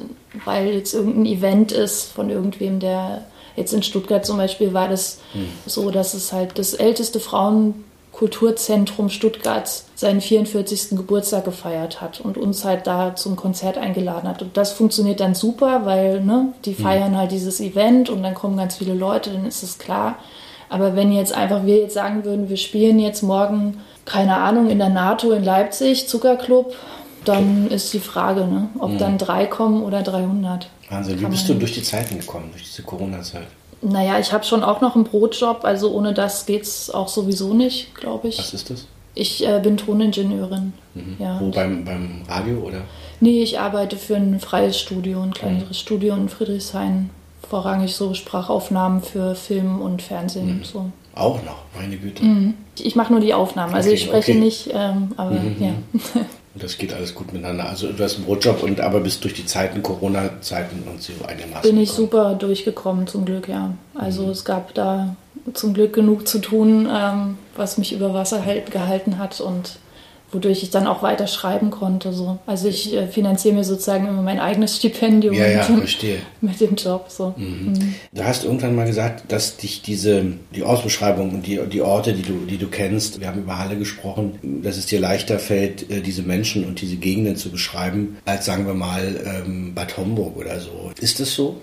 weil 0.45 0.75
jetzt 0.75 0.93
irgendein 0.93 1.25
Event 1.25 1.71
ist 1.71 2.11
von 2.11 2.29
irgendwem, 2.29 2.79
der 2.79 3.25
jetzt 3.55 3.73
in 3.73 3.81
Stuttgart 3.81 4.23
zum 4.23 4.37
Beispiel 4.37 4.75
war 4.75 4.89
das 4.89 5.17
mhm. 5.33 5.47
so, 5.65 5.89
dass 5.89 6.13
es 6.13 6.31
halt 6.31 6.59
das 6.59 6.75
älteste 6.75 7.19
Frauen 7.19 7.84
Kulturzentrum 8.15 9.09
Stuttgarts 9.09 9.87
seinen 9.95 10.21
44. 10.21 10.91
Geburtstag 10.91 11.43
gefeiert 11.43 11.99
hat 11.99 12.21
und 12.21 12.37
uns 12.37 12.63
halt 12.63 12.87
da 12.87 13.13
zum 13.13 13.35
Konzert 13.35 13.77
eingeladen 13.77 14.29
hat. 14.29 14.41
Und 14.41 14.55
das 14.55 14.71
funktioniert 14.71 15.19
dann 15.19 15.35
super, 15.35 15.85
weil 15.85 16.21
ne, 16.21 16.53
die 16.63 16.71
mhm. 16.71 16.75
feiern 16.83 17.11
mhm. 17.11 17.17
halt 17.17 17.31
dieses 17.31 17.59
Event 17.59 18.09
und 18.09 18.23
dann 18.23 18.33
kommen 18.33 18.55
ganz 18.55 18.77
viele 18.77 18.93
Leute, 18.93 19.31
dann 19.31 19.45
ist 19.45 19.63
es 19.63 19.77
klar. 19.77 20.17
Aber 20.69 20.95
wenn 20.95 21.11
jetzt 21.11 21.33
einfach 21.33 21.65
wir 21.65 21.77
jetzt 21.77 21.93
sagen 21.93 22.23
würden, 22.23 22.47
wir 22.47 22.55
spielen 22.55 22.99
jetzt 22.99 23.21
morgen, 23.21 23.81
keine 24.05 24.37
Ahnung, 24.37 24.69
in 24.69 24.79
der 24.79 24.89
NATO 24.89 25.31
in 25.31 25.43
Leipzig, 25.43 26.07
Zuckerclub, 26.07 26.73
dann 27.25 27.69
ist 27.69 27.93
die 27.93 27.99
Frage, 27.99 28.45
ne, 28.45 28.69
ob 28.79 28.91
mhm. 28.91 28.97
dann 28.97 29.17
drei 29.17 29.45
kommen 29.45 29.83
oder 29.83 30.03
300. 30.03 30.69
Wahnsinn, 30.89 31.19
wie 31.19 31.25
bist 31.25 31.49
du 31.49 31.55
durch 31.55 31.73
die 31.73 31.83
Zeiten 31.83 32.17
gekommen, 32.17 32.49
durch 32.51 32.63
diese 32.63 32.83
Corona-Zeit? 32.83 33.47
Naja, 33.85 34.19
ich 34.19 34.33
habe 34.33 34.43
schon 34.43 34.63
auch 34.63 34.81
noch 34.81 34.95
einen 34.95 35.03
Brotjob, 35.03 35.63
also 35.63 35.91
ohne 35.91 36.13
das 36.13 36.45
geht 36.45 36.63
es 36.63 36.89
auch 36.89 37.07
sowieso 37.07 37.53
nicht, 37.53 37.93
glaube 37.93 38.29
ich. 38.29 38.39
Was 38.39 38.53
ist 38.53 38.69
das? 38.69 38.87
Ich 39.13 39.47
äh, 39.47 39.59
bin 39.61 39.77
Toningenieurin. 39.77 40.73
Mhm. 40.93 41.15
Ja, 41.19 41.39
Wo 41.39 41.49
beim, 41.51 41.85
beim 41.85 42.23
Radio 42.27 42.57
oder? 42.57 42.81
Nee, 43.19 43.43
ich 43.43 43.59
arbeite 43.59 43.95
für 43.95 44.15
ein 44.15 44.39
freies 44.39 44.79
Studio, 44.79 45.21
ein 45.21 45.33
kleineres 45.33 45.69
mhm. 45.69 45.73
Studio 45.73 46.15
in 46.15 46.29
Friedrichshain. 46.29 47.11
Vorrangig 47.47 47.95
so 47.95 48.13
Sprachaufnahmen 48.13 49.01
für 49.01 49.35
Film 49.35 49.79
und 49.81 50.01
Fernsehen. 50.01 50.57
Mhm. 50.57 50.63
So. 50.63 50.85
Auch 51.13 51.41
noch, 51.43 51.59
meine 51.79 51.95
Güte. 51.95 52.25
Mhm. 52.25 52.55
Ich 52.79 52.95
mache 52.95 53.13
nur 53.13 53.21
die 53.21 53.33
Aufnahmen, 53.33 53.73
also 53.73 53.89
ich 53.91 54.03
spreche 54.03 54.31
okay. 54.31 54.39
nicht, 54.41 54.69
ähm, 54.73 55.13
aber 55.15 55.31
mhm. 55.31 55.55
ja. 55.59 55.73
Und 56.55 56.63
das 56.63 56.77
geht 56.77 56.93
alles 56.93 57.13
gut 57.13 57.33
miteinander. 57.33 57.67
Also 57.67 57.91
du 57.91 58.01
hast 58.01 58.15
einen 58.15 58.25
Brotjob 58.25 58.63
und 58.63 58.79
aber 58.79 59.01
bist 59.01 59.21
durch 59.25 59.33
die 59.33 59.45
Zeiten, 59.45 59.83
Corona-Zeiten 59.83 60.83
und 60.89 61.01
so 61.01 61.11
einigermaßen. 61.27 61.69
Bin 61.69 61.77
ich 61.77 61.89
gekommen. 61.89 62.07
super 62.07 62.33
durchgekommen, 62.35 63.07
zum 63.07 63.25
Glück, 63.25 63.49
ja. 63.49 63.73
Also 63.93 64.23
mhm. 64.23 64.29
es 64.29 64.45
gab 64.45 64.73
da 64.73 65.17
zum 65.53 65.73
Glück 65.73 65.91
genug 65.91 66.27
zu 66.27 66.39
tun, 66.39 66.87
ähm, 66.89 67.37
was 67.57 67.77
mich 67.77 67.91
über 67.91 68.13
Wasser 68.13 68.45
halt 68.45 68.71
gehalten 68.71 69.17
hat 69.17 69.41
und 69.41 69.79
wodurch 70.31 70.63
ich 70.63 70.69
dann 70.69 70.87
auch 70.87 71.03
weiter 71.03 71.27
schreiben 71.27 71.71
konnte. 71.71 72.11
So. 72.13 72.39
Also 72.45 72.67
ich 72.67 72.93
äh, 72.93 73.07
finanziere 73.07 73.55
mir 73.55 73.63
sozusagen 73.63 74.07
immer 74.07 74.21
mein 74.21 74.39
eigenes 74.39 74.75
Stipendium 74.77 75.33
ja, 75.33 75.47
ja, 75.47 75.69
mit, 75.69 75.79
verstehe. 75.79 76.17
mit 76.41 76.59
dem 76.59 76.75
Job. 76.75 77.05
So. 77.09 77.33
Mhm. 77.37 77.73
Mhm. 77.73 77.95
Du 78.13 78.23
hast 78.23 78.43
irgendwann 78.43 78.75
mal 78.75 78.85
gesagt, 78.85 79.31
dass 79.31 79.57
dich 79.57 79.81
diese 79.81 80.25
die 80.53 80.63
Ausbeschreibung 80.63 81.31
und 81.31 81.47
die, 81.47 81.59
die 81.71 81.81
Orte, 81.81 82.13
die 82.13 82.23
du, 82.23 82.45
die 82.45 82.57
du 82.57 82.67
kennst, 82.67 83.19
wir 83.19 83.27
haben 83.27 83.41
über 83.41 83.57
Halle 83.57 83.77
gesprochen, 83.77 84.61
dass 84.63 84.77
es 84.77 84.85
dir 84.87 84.99
leichter 84.99 85.39
fällt, 85.39 85.89
äh, 85.89 86.01
diese 86.01 86.23
Menschen 86.23 86.65
und 86.65 86.81
diese 86.81 86.97
Gegenden 86.97 87.35
zu 87.35 87.49
beschreiben, 87.49 88.17
als 88.25 88.45
sagen 88.45 88.67
wir 88.67 88.73
mal 88.73 89.19
ähm, 89.25 89.73
Bad 89.73 89.97
Homburg 89.97 90.37
oder 90.37 90.59
so. 90.59 90.91
Ist 90.99 91.19
das 91.19 91.33
so? 91.33 91.61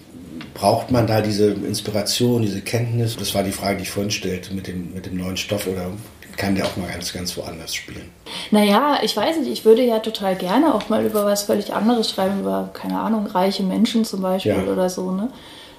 Braucht 0.54 0.90
man 0.90 1.06
da 1.06 1.20
diese 1.20 1.52
Inspiration, 1.52 2.42
diese 2.42 2.60
Kenntnis? 2.60 3.16
Das 3.16 3.34
war 3.34 3.42
die 3.42 3.52
Frage, 3.52 3.78
die 3.78 3.82
ich 3.82 3.90
vorhin 3.90 4.10
stellte 4.10 4.54
mit 4.54 4.66
dem, 4.66 4.92
mit 4.94 5.06
dem 5.06 5.16
neuen 5.16 5.36
Stoff 5.36 5.66
oder 5.66 5.90
kann 6.36 6.54
der 6.54 6.66
auch 6.66 6.76
mal 6.76 6.88
ganz, 6.90 7.12
ganz 7.12 7.36
woanders 7.36 7.74
spielen. 7.74 8.10
Naja, 8.50 8.98
ich 9.02 9.16
weiß 9.16 9.38
nicht, 9.38 9.50
ich 9.50 9.64
würde 9.64 9.84
ja 9.84 9.98
total 9.98 10.36
gerne 10.36 10.74
auch 10.74 10.88
mal 10.88 11.04
über 11.04 11.24
was 11.24 11.42
völlig 11.42 11.72
anderes 11.74 12.10
schreiben, 12.10 12.40
über, 12.40 12.70
keine 12.72 13.00
Ahnung, 13.00 13.26
reiche 13.26 13.62
Menschen 13.62 14.04
zum 14.04 14.22
Beispiel 14.22 14.52
ja. 14.52 14.72
oder 14.72 14.88
so, 14.88 15.10
ne? 15.10 15.28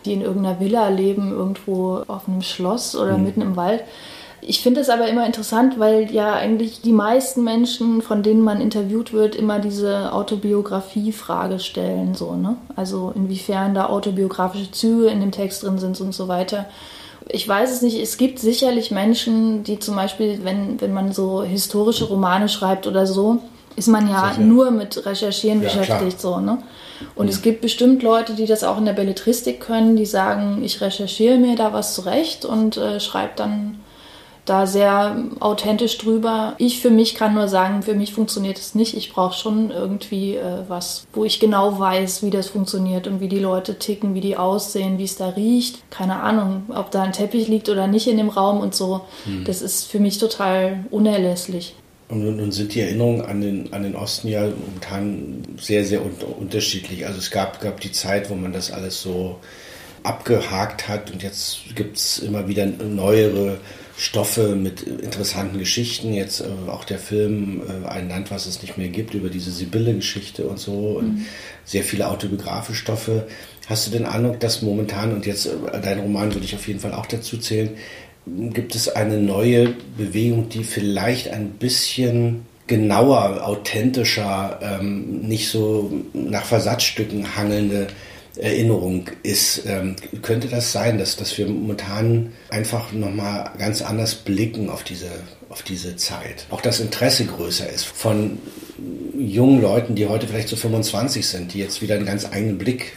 Die 0.05 0.13
in 0.13 0.21
irgendeiner 0.21 0.59
Villa 0.59 0.89
leben, 0.89 1.31
irgendwo 1.31 2.03
auf 2.07 2.27
einem 2.27 2.41
Schloss 2.41 2.95
oder 2.95 3.17
mhm. 3.17 3.23
mitten 3.23 3.41
im 3.41 3.55
Wald. 3.55 3.83
Ich 4.41 4.61
finde 4.61 4.81
es 4.81 4.89
aber 4.89 5.07
immer 5.07 5.25
interessant, 5.25 5.79
weil 5.79 6.11
ja 6.11 6.33
eigentlich 6.33 6.81
die 6.81 6.91
meisten 6.91 7.45
Menschen, 7.45 8.01
von 8.01 8.23
denen 8.23 8.41
man 8.41 8.59
interviewt 8.59 9.13
wird, 9.13 9.35
immer 9.35 9.59
diese 9.59 10.11
Autobiografie-Frage 10.11 11.59
stellen, 11.59 12.13
so, 12.15 12.35
ne? 12.35 12.57
Also 12.75 13.13
inwiefern 13.15 13.73
da 13.73 13.85
autobiografische 13.85 14.71
Züge 14.71 15.07
in 15.07 15.21
dem 15.21 15.31
Text 15.31 15.63
drin 15.63 15.77
sind 15.77 15.99
und 16.01 16.13
so 16.13 16.27
weiter 16.27 16.65
ich 17.33 17.47
weiß 17.47 17.71
es 17.71 17.81
nicht, 17.81 17.99
es 17.99 18.17
gibt 18.17 18.37
sicherlich 18.37 18.91
Menschen, 18.91 19.63
die 19.63 19.79
zum 19.79 19.95
Beispiel, 19.95 20.41
wenn, 20.43 20.79
wenn 20.79 20.93
man 20.93 21.11
so 21.11 21.43
historische 21.43 22.05
Romane 22.05 22.47
schreibt 22.47 22.85
oder 22.85 23.07
so, 23.07 23.39
ist 23.75 23.87
man 23.87 24.07
ja 24.07 24.29
Sicher. 24.29 24.41
nur 24.41 24.69
mit 24.69 25.03
Recherchieren 25.03 25.63
ja, 25.63 25.67
beschäftigt. 25.67 26.21
So, 26.21 26.39
ne? 26.39 26.59
Und 27.15 27.25
mhm. 27.25 27.31
es 27.31 27.41
gibt 27.41 27.61
bestimmt 27.61 28.03
Leute, 28.03 28.33
die 28.33 28.45
das 28.45 28.63
auch 28.63 28.77
in 28.77 28.85
der 28.85 28.93
Belletristik 28.93 29.59
können, 29.59 29.95
die 29.95 30.05
sagen, 30.05 30.63
ich 30.63 30.79
recherchiere 30.79 31.39
mir 31.39 31.55
da 31.55 31.73
was 31.73 31.95
zurecht 31.95 32.45
und 32.45 32.77
äh, 32.77 32.99
schreibe 32.99 33.33
dann 33.35 33.79
da 34.45 34.67
sehr 34.67 35.23
authentisch 35.39 35.97
drüber. 35.97 36.55
Ich 36.57 36.81
für 36.81 36.89
mich 36.89 37.15
kann 37.15 37.33
nur 37.33 37.47
sagen, 37.47 37.81
für 37.81 37.93
mich 37.93 38.13
funktioniert 38.13 38.57
es 38.57 38.75
nicht. 38.75 38.95
Ich 38.95 39.13
brauche 39.13 39.37
schon 39.37 39.71
irgendwie 39.71 40.35
äh, 40.35 40.63
was, 40.67 41.07
wo 41.13 41.23
ich 41.23 41.39
genau 41.39 41.79
weiß, 41.79 42.23
wie 42.23 42.29
das 42.29 42.47
funktioniert 42.47 43.07
und 43.07 43.21
wie 43.21 43.29
die 43.29 43.39
Leute 43.39 43.79
ticken, 43.79 44.15
wie 44.15 44.21
die 44.21 44.35
aussehen, 44.35 44.97
wie 44.97 45.05
es 45.05 45.15
da 45.15 45.29
riecht. 45.29 45.89
Keine 45.89 46.19
Ahnung, 46.19 46.63
ob 46.69 46.91
da 46.91 47.03
ein 47.03 47.13
Teppich 47.13 47.47
liegt 47.47 47.69
oder 47.69 47.87
nicht 47.87 48.07
in 48.07 48.17
dem 48.17 48.29
Raum 48.29 48.59
und 48.59 48.75
so. 48.75 49.01
Hm. 49.23 49.45
Das 49.45 49.61
ist 49.61 49.89
für 49.89 49.99
mich 49.99 50.17
total 50.17 50.83
unerlässlich. 50.91 51.75
Und 52.09 52.35
nun 52.35 52.51
sind 52.51 52.75
die 52.75 52.81
Erinnerungen 52.81 53.21
an 53.21 53.41
den, 53.41 53.73
an 53.73 53.83
den 53.83 53.95
Osten 53.95 54.27
ja 54.27 54.41
momentan 54.41 55.43
sehr, 55.57 55.85
sehr 55.85 56.01
un 56.01 56.11
unterschiedlich. 56.39 57.07
Also 57.07 57.17
es 57.17 57.31
gab, 57.31 57.61
gab 57.61 57.79
die 57.79 57.91
Zeit, 57.91 58.29
wo 58.29 58.35
man 58.35 58.51
das 58.51 58.71
alles 58.71 59.01
so 59.01 59.39
abgehakt 60.03 60.89
hat 60.89 61.11
und 61.11 61.23
jetzt 61.23 61.75
gibt 61.75 61.97
es 61.97 62.19
immer 62.19 62.47
wieder 62.47 62.65
neuere 62.65 63.57
Stoffe 63.97 64.55
mit 64.55 64.81
interessanten 64.81 65.59
Geschichten. 65.59 66.13
Jetzt 66.13 66.41
äh, 66.41 66.69
auch 66.69 66.83
der 66.83 66.99
Film 66.99 67.61
äh, 67.61 67.87
Ein 67.87 68.09
Land, 68.09 68.31
was 68.31 68.45
es 68.45 68.61
nicht 68.61 68.77
mehr 68.77 68.89
gibt, 68.89 69.13
über 69.13 69.29
diese 69.29 69.51
Sibylle-Geschichte 69.51 70.45
und 70.45 70.59
so 70.59 70.97
und 70.97 71.15
mhm. 71.15 71.25
sehr 71.63 71.83
viele 71.83 72.09
autobiografische 72.09 72.79
Stoffe. 72.79 73.27
Hast 73.67 73.87
du 73.87 73.91
den 73.91 74.05
Eindruck, 74.05 74.39
dass 74.39 74.61
momentan, 74.61 75.13
und 75.13 75.25
jetzt 75.25 75.45
äh, 75.45 75.51
dein 75.81 75.99
Roman 75.99 76.33
würde 76.33 76.45
ich 76.45 76.55
auf 76.55 76.67
jeden 76.67 76.79
Fall 76.79 76.93
auch 76.93 77.05
dazu 77.05 77.37
zählen, 77.37 77.71
gibt 78.25 78.73
es 78.73 78.87
eine 78.89 79.17
neue 79.17 79.73
Bewegung, 79.97 80.49
die 80.49 80.63
vielleicht 80.63 81.29
ein 81.29 81.51
bisschen 81.51 82.45
genauer, 82.67 83.45
authentischer, 83.45 84.59
ähm, 84.61 85.21
nicht 85.21 85.49
so 85.49 85.91
nach 86.13 86.45
Versatzstücken 86.45 87.35
hangelnde 87.35 87.87
Erinnerung 88.37 89.09
ist. 89.21 89.63
Ähm, 89.65 89.95
könnte 90.21 90.47
das 90.47 90.71
sein, 90.71 90.97
dass, 90.97 91.15
dass 91.15 91.37
wir 91.37 91.47
momentan 91.47 92.33
einfach 92.49 92.91
nochmal 92.91 93.51
ganz 93.57 93.81
anders 93.81 94.15
blicken 94.15 94.69
auf 94.69 94.83
diese, 94.83 95.11
auf 95.49 95.61
diese 95.61 95.95
Zeit? 95.95 96.47
Auch 96.49 96.61
das 96.61 96.79
Interesse 96.79 97.25
größer 97.25 97.69
ist 97.69 97.85
von 97.85 98.39
jungen 99.17 99.61
Leuten, 99.61 99.95
die 99.95 100.07
heute 100.07 100.27
vielleicht 100.27 100.49
so 100.49 100.55
25 100.55 101.27
sind, 101.27 101.53
die 101.53 101.59
jetzt 101.59 101.81
wieder 101.81 101.95
einen 101.95 102.05
ganz 102.05 102.25
eigenen 102.25 102.57
Blick 102.57 102.93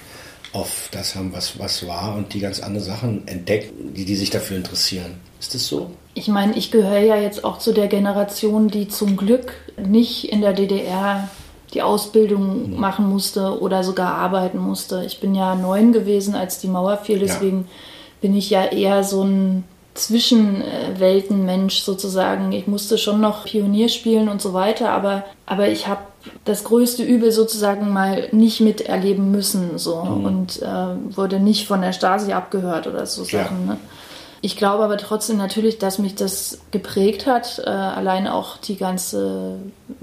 auf 0.53 0.89
das 0.91 1.15
haben, 1.15 1.33
was, 1.35 1.59
was 1.59 1.87
war 1.87 2.17
und 2.17 2.33
die 2.33 2.41
ganz 2.41 2.61
andere 2.61 2.83
Sachen 2.83 3.29
entdecken, 3.29 3.93
die, 3.95 4.07
die 4.07 4.17
sich 4.17 4.31
dafür 4.31 4.57
interessieren. 4.57 5.15
Ist 5.39 5.55
das 5.55 5.67
so? 5.67 5.91
Ich 6.15 6.29
meine, 6.29 6.57
ich 6.57 6.71
gehöre 6.71 7.01
ja 7.01 7.17
jetzt 7.17 7.45
auch 7.45 7.59
zu 7.59 7.73
der 7.73 7.89
Generation, 7.89 8.69
die 8.69 8.89
zum 8.89 9.19
Glück 9.19 9.53
nicht 9.77 10.33
in 10.33 10.41
der 10.41 10.55
DDR 10.55 11.29
die 11.77 11.83
Ausbildung 11.83 12.71
mhm. 12.73 12.81
machen 12.81 13.09
musste 13.09 13.61
oder 13.61 13.85
sogar 13.85 14.15
arbeiten 14.15 14.59
musste. 14.59 15.05
Ich 15.05 15.21
bin 15.21 15.35
ja 15.35 15.55
neun 15.55 15.93
gewesen, 15.93 16.35
als 16.35 16.59
die 16.59 16.69
Mauer 16.69 16.97
fiel, 16.97 17.19
deswegen 17.19 17.59
ja. 17.59 17.75
bin 18.23 18.35
ich 18.35 18.49
ja 18.49 18.65
eher 18.65 19.05
so 19.05 19.23
ein 19.23 19.65
Zwischenweltenmensch 19.93 21.81
sozusagen. 21.81 22.53
Ich 22.53 22.67
musste 22.67 22.97
schon 22.97 23.21
noch 23.21 23.45
Pionier 23.45 23.91
spielen 23.91 24.29
und 24.29 24.41
so 24.41 24.55
weiter, 24.55 24.91
aber, 24.91 25.25
aber 25.45 25.69
ich 25.69 25.87
habe 25.87 26.01
das 26.45 26.65
größte 26.65 27.03
Übel 27.03 27.31
sozusagen 27.31 27.93
mal 27.93 28.29
nicht 28.33 28.61
miterleben 28.61 29.31
müssen 29.31 29.79
so 29.79 30.03
mhm. 30.03 30.25
und 30.25 30.63
äh, 30.63 31.17
wurde 31.17 31.41
nicht 31.41 31.67
von 31.67 31.83
der 31.83 31.93
Stasi 31.93 32.33
abgehört 32.33 32.87
oder 32.87 33.05
so 33.05 33.23
ja. 33.25 33.45
Sachen. 33.45 33.67
Ne? 33.67 33.77
Ich 34.43 34.57
glaube 34.57 34.85
aber 34.85 34.99
trotzdem 34.99 35.39
natürlich, 35.39 35.79
dass 35.79 35.99
mich 35.99 36.15
das 36.15 36.61
geprägt 36.71 37.27
hat. 37.27 37.59
Äh, 37.65 37.71
allein 37.71 38.29
auch 38.29 38.59
die 38.59 38.77
ganze 38.77 39.59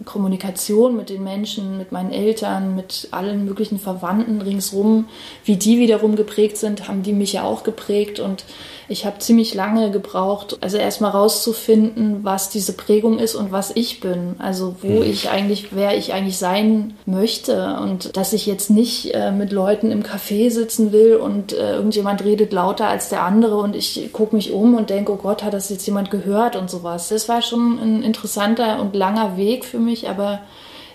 Kommunikation 0.05 0.95
mit 0.95 1.09
den 1.09 1.23
Menschen, 1.23 1.77
mit 1.77 1.91
meinen 1.91 2.11
Eltern, 2.11 2.75
mit 2.75 3.09
allen 3.11 3.45
möglichen 3.45 3.79
Verwandten 3.79 4.41
ringsrum, 4.41 5.07
wie 5.45 5.55
die 5.55 5.77
wiederum 5.77 6.15
geprägt 6.15 6.57
sind, 6.57 6.87
haben 6.87 7.03
die 7.03 7.13
mich 7.13 7.33
ja 7.33 7.43
auch 7.43 7.63
geprägt. 7.63 8.19
Und 8.19 8.43
ich 8.89 9.05
habe 9.05 9.19
ziemlich 9.19 9.53
lange 9.53 9.91
gebraucht, 9.91 10.57
also 10.61 10.77
erstmal 10.77 11.11
rauszufinden, 11.11 12.23
was 12.23 12.49
diese 12.49 12.73
Prägung 12.73 13.19
ist 13.19 13.35
und 13.35 13.51
was 13.51 13.71
ich 13.75 14.01
bin. 14.01 14.35
Also 14.39 14.75
wo 14.81 14.99
mhm. 14.99 15.03
ich 15.03 15.29
eigentlich, 15.29 15.69
wer 15.71 15.97
ich 15.97 16.13
eigentlich 16.13 16.37
sein 16.37 16.95
möchte. 17.05 17.77
Und 17.81 18.17
dass 18.17 18.33
ich 18.33 18.45
jetzt 18.45 18.69
nicht 18.69 19.13
äh, 19.13 19.31
mit 19.31 19.51
Leuten 19.51 19.91
im 19.91 20.03
Café 20.03 20.51
sitzen 20.51 20.91
will 20.91 21.15
und 21.15 21.53
äh, 21.53 21.75
irgendjemand 21.75 22.23
redet 22.23 22.51
lauter 22.51 22.87
als 22.87 23.09
der 23.09 23.23
andere 23.23 23.57
und 23.57 23.75
ich 23.75 24.09
gucke 24.11 24.35
mich 24.35 24.51
um 24.51 24.75
und 24.75 24.89
denke, 24.89 25.13
oh 25.13 25.17
Gott, 25.17 25.43
hat 25.43 25.53
das 25.53 25.69
jetzt 25.69 25.85
jemand 25.85 26.11
gehört 26.11 26.55
und 26.55 26.69
sowas. 26.69 27.09
Das 27.09 27.29
war 27.29 27.41
schon 27.41 27.79
ein 27.79 28.03
interessanter 28.03 28.81
und 28.81 28.95
langer 28.95 29.37
Weg 29.37 29.63
für 29.65 29.79
mich, 29.79 30.09
aber 30.09 30.39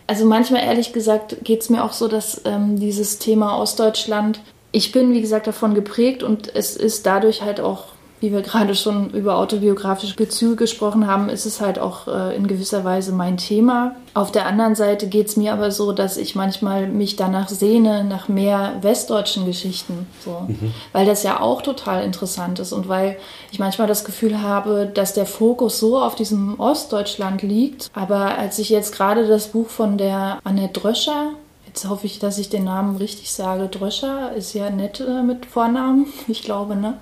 also 0.07 0.25
manchmal 0.25 0.63
ehrlich 0.63 0.93
gesagt 0.93 1.37
geht 1.45 1.61
es 1.61 1.71
mir 1.71 1.85
auch 1.85 1.93
so, 1.93 2.09
dass 2.09 2.43
ähm, 2.45 2.79
dieses 2.81 3.19
Thema 3.19 3.59
Ostdeutschland 3.59 4.41
ich 4.73 4.93
bin, 4.93 5.13
wie 5.15 5.21
gesagt, 5.21 5.47
davon 5.47 5.75
geprägt 5.75 6.23
und 6.23 6.55
es 6.55 6.77
ist 6.77 7.07
dadurch 7.07 7.43
halt 7.43 7.61
auch, 7.61 7.85
wie 8.21 8.33
wir 8.33 8.43
gerade 8.43 8.75
schon 8.75 9.11
über 9.11 9.39
autobiografische 9.39 10.17
Bezüge 10.17 10.57
gesprochen 10.57 11.07
haben, 11.07 11.29
ist 11.29 11.47
es 11.47 11.61
halt 11.61 11.79
auch 11.79 12.09
äh, 12.09 12.37
in 12.37 12.49
gewisser 12.49 12.85
Weise 12.85 13.13
mein 13.13 13.37
Thema. 13.37 13.95
Auf 14.13 14.33
der 14.33 14.47
anderen 14.47 14.75
Seite 14.75 15.07
geht 15.07 15.29
es 15.29 15.37
mir 15.37 15.53
aber 15.53 15.71
so, 15.71 15.93
dass 15.93 16.17
ich 16.17 16.35
manchmal 16.35 16.89
mich 16.89 17.15
danach 17.15 17.49
sehne, 17.49 18.03
nach 18.03 18.29
mehr 18.29 18.75
westdeutschen 18.83 19.47
Geschichten. 19.47 20.07
So. 20.25 20.47
Mhm. 20.49 20.75
Weil 20.93 21.07
das 21.07 21.23
ja 21.23 21.41
auch 21.41 21.63
total 21.63 22.03
interessant 22.03 22.59
ist 22.59 22.73
und 22.73 22.89
weil 22.89 23.19
ich 23.53 23.61
manchmal 23.61 23.87
das 23.87 24.05
Gefühl 24.05 24.43
habe, 24.43 24.91
dass 24.93 25.15
der 25.15 25.27
Fokus 25.27 25.79
so 25.79 25.99
auf 25.99 26.17
diesem 26.17 26.59
Ostdeutschland 26.59 27.43
liegt. 27.43 27.89
Aber 27.95 28.37
als 28.37 28.59
ich 28.59 28.69
jetzt 28.69 28.93
gerade 28.93 29.29
das 29.29 29.47
Buch 29.49 29.69
von 29.69 29.97
der 29.97 30.41
Annette 30.43 30.81
Dröscher 30.81 31.35
Jetzt 31.79 31.89
hoffe 31.89 32.07
ich, 32.07 32.19
dass 32.19 32.39
ich 32.39 32.49
den 32.49 32.65
Namen 32.65 32.97
richtig 32.97 33.31
sage. 33.31 33.69
Dröscher 33.69 34.33
ist 34.35 34.53
ja 34.53 34.69
nett 34.69 34.99
äh, 34.99 35.23
mit 35.23 35.47
Vornamen, 35.47 36.07
ich 36.27 36.43
glaube, 36.43 36.75
ne? 36.75 36.99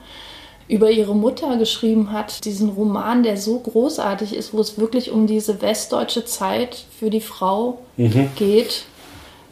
Über 0.68 0.90
ihre 0.90 1.14
Mutter 1.14 1.56
geschrieben 1.56 2.12
hat, 2.12 2.44
diesen 2.44 2.68
Roman, 2.68 3.22
der 3.22 3.38
so 3.38 3.58
großartig 3.58 4.36
ist, 4.36 4.52
wo 4.52 4.60
es 4.60 4.78
wirklich 4.78 5.10
um 5.10 5.26
diese 5.26 5.62
westdeutsche 5.62 6.26
Zeit 6.26 6.84
für 6.98 7.08
die 7.08 7.22
Frau 7.22 7.78
mhm. 7.96 8.28
geht. 8.36 8.84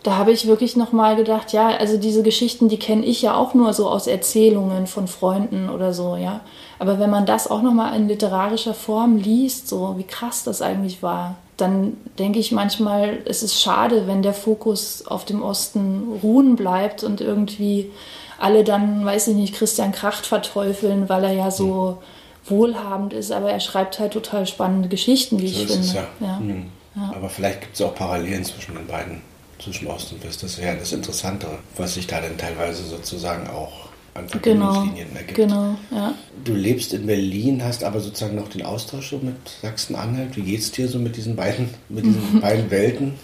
Da 0.02 0.18
habe 0.18 0.30
ich 0.30 0.46
wirklich 0.46 0.76
nochmal 0.76 1.16
gedacht, 1.16 1.54
ja, 1.54 1.68
also 1.68 1.96
diese 1.96 2.22
Geschichten, 2.22 2.68
die 2.68 2.78
kenne 2.78 3.06
ich 3.06 3.22
ja 3.22 3.34
auch 3.34 3.54
nur 3.54 3.72
so 3.72 3.88
aus 3.88 4.06
Erzählungen 4.06 4.86
von 4.86 5.08
Freunden 5.08 5.70
oder 5.70 5.94
so, 5.94 6.16
ja. 6.16 6.40
Aber 6.78 6.98
wenn 6.98 7.08
man 7.08 7.24
das 7.24 7.50
auch 7.50 7.62
nochmal 7.62 7.96
in 7.96 8.08
literarischer 8.08 8.74
Form 8.74 9.16
liest, 9.16 9.68
so 9.68 9.94
wie 9.96 10.04
krass 10.04 10.44
das 10.44 10.60
eigentlich 10.60 11.02
war, 11.02 11.36
dann 11.56 11.96
denke 12.18 12.38
ich 12.38 12.52
manchmal, 12.52 13.18
es 13.26 13.42
ist 13.42 13.60
schade, 13.60 14.06
wenn 14.06 14.22
der 14.22 14.34
Fokus 14.34 15.06
auf 15.06 15.24
dem 15.24 15.42
Osten 15.42 16.18
ruhen 16.22 16.56
bleibt 16.56 17.04
und 17.04 17.20
irgendwie 17.20 17.90
alle 18.38 18.64
dann, 18.64 19.04
weiß 19.04 19.28
ich 19.28 19.36
nicht, 19.36 19.54
Christian 19.54 19.92
Kracht 19.92 20.26
verteufeln, 20.26 21.08
weil 21.08 21.24
er 21.24 21.32
ja 21.32 21.50
so 21.50 21.98
mhm. 22.44 22.50
wohlhabend 22.50 23.12
ist, 23.12 23.30
aber 23.30 23.50
er 23.50 23.60
schreibt 23.60 23.98
halt 24.00 24.12
total 24.12 24.46
spannende 24.46 24.88
Geschichten, 24.88 25.40
wie 25.40 25.48
so 25.48 25.62
ich 25.62 25.70
finde. 25.70 25.94
Ja. 25.94 26.06
Ja. 26.20 26.40
Mhm. 26.40 26.66
Ja. 26.96 27.12
Aber 27.14 27.28
vielleicht 27.28 27.60
gibt 27.60 27.74
es 27.74 27.82
auch 27.82 27.94
Parallelen 27.94 28.44
zwischen 28.44 28.74
den 28.74 28.86
beiden, 28.86 29.20
zwischen 29.62 29.86
Ost 29.86 30.12
und 30.12 30.24
West. 30.24 30.42
Das 30.42 30.58
wäre 30.58 30.76
das 30.76 30.92
Interessantere, 30.92 31.58
was 31.76 31.94
sich 31.94 32.06
da 32.06 32.20
dann 32.20 32.36
teilweise 32.36 32.84
sozusagen 32.84 33.48
auch 33.48 33.88
an 34.14 34.28
Verbindungslinien 34.28 35.08
genau, 35.08 35.18
ergibt. 35.18 35.34
Genau, 35.34 35.74
ja. 35.90 36.14
Du 36.44 36.54
lebst 36.54 36.94
in 36.94 37.06
Berlin, 37.06 37.62
hast 37.64 37.84
aber 37.84 38.00
sozusagen 38.00 38.36
noch 38.36 38.48
den 38.48 38.64
Austausch 38.64 39.10
so 39.10 39.18
mit 39.18 39.36
Sachsen-Anhalt. 39.62 40.36
Wie 40.36 40.42
geht 40.42 40.60
es 40.60 40.70
dir 40.70 40.88
so 40.88 40.98
mit 40.98 41.16
diesen 41.16 41.36
beiden, 41.36 41.70
mit 41.88 42.04
diesen 42.04 42.40
beiden 42.40 42.70
Welten? 42.70 43.14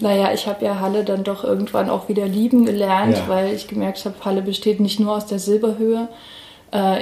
Naja, 0.00 0.32
ich 0.32 0.46
habe 0.46 0.64
ja 0.64 0.80
Halle 0.80 1.04
dann 1.04 1.22
doch 1.22 1.44
irgendwann 1.44 1.88
auch 1.88 2.08
wieder 2.08 2.26
lieben 2.26 2.64
gelernt, 2.64 3.16
ja. 3.16 3.28
weil 3.28 3.54
ich 3.54 3.68
gemerkt 3.68 4.04
habe, 4.04 4.16
Halle 4.24 4.42
besteht 4.42 4.80
nicht 4.80 4.98
nur 4.98 5.16
aus 5.16 5.26
der 5.26 5.38
Silberhöhe, 5.38 6.08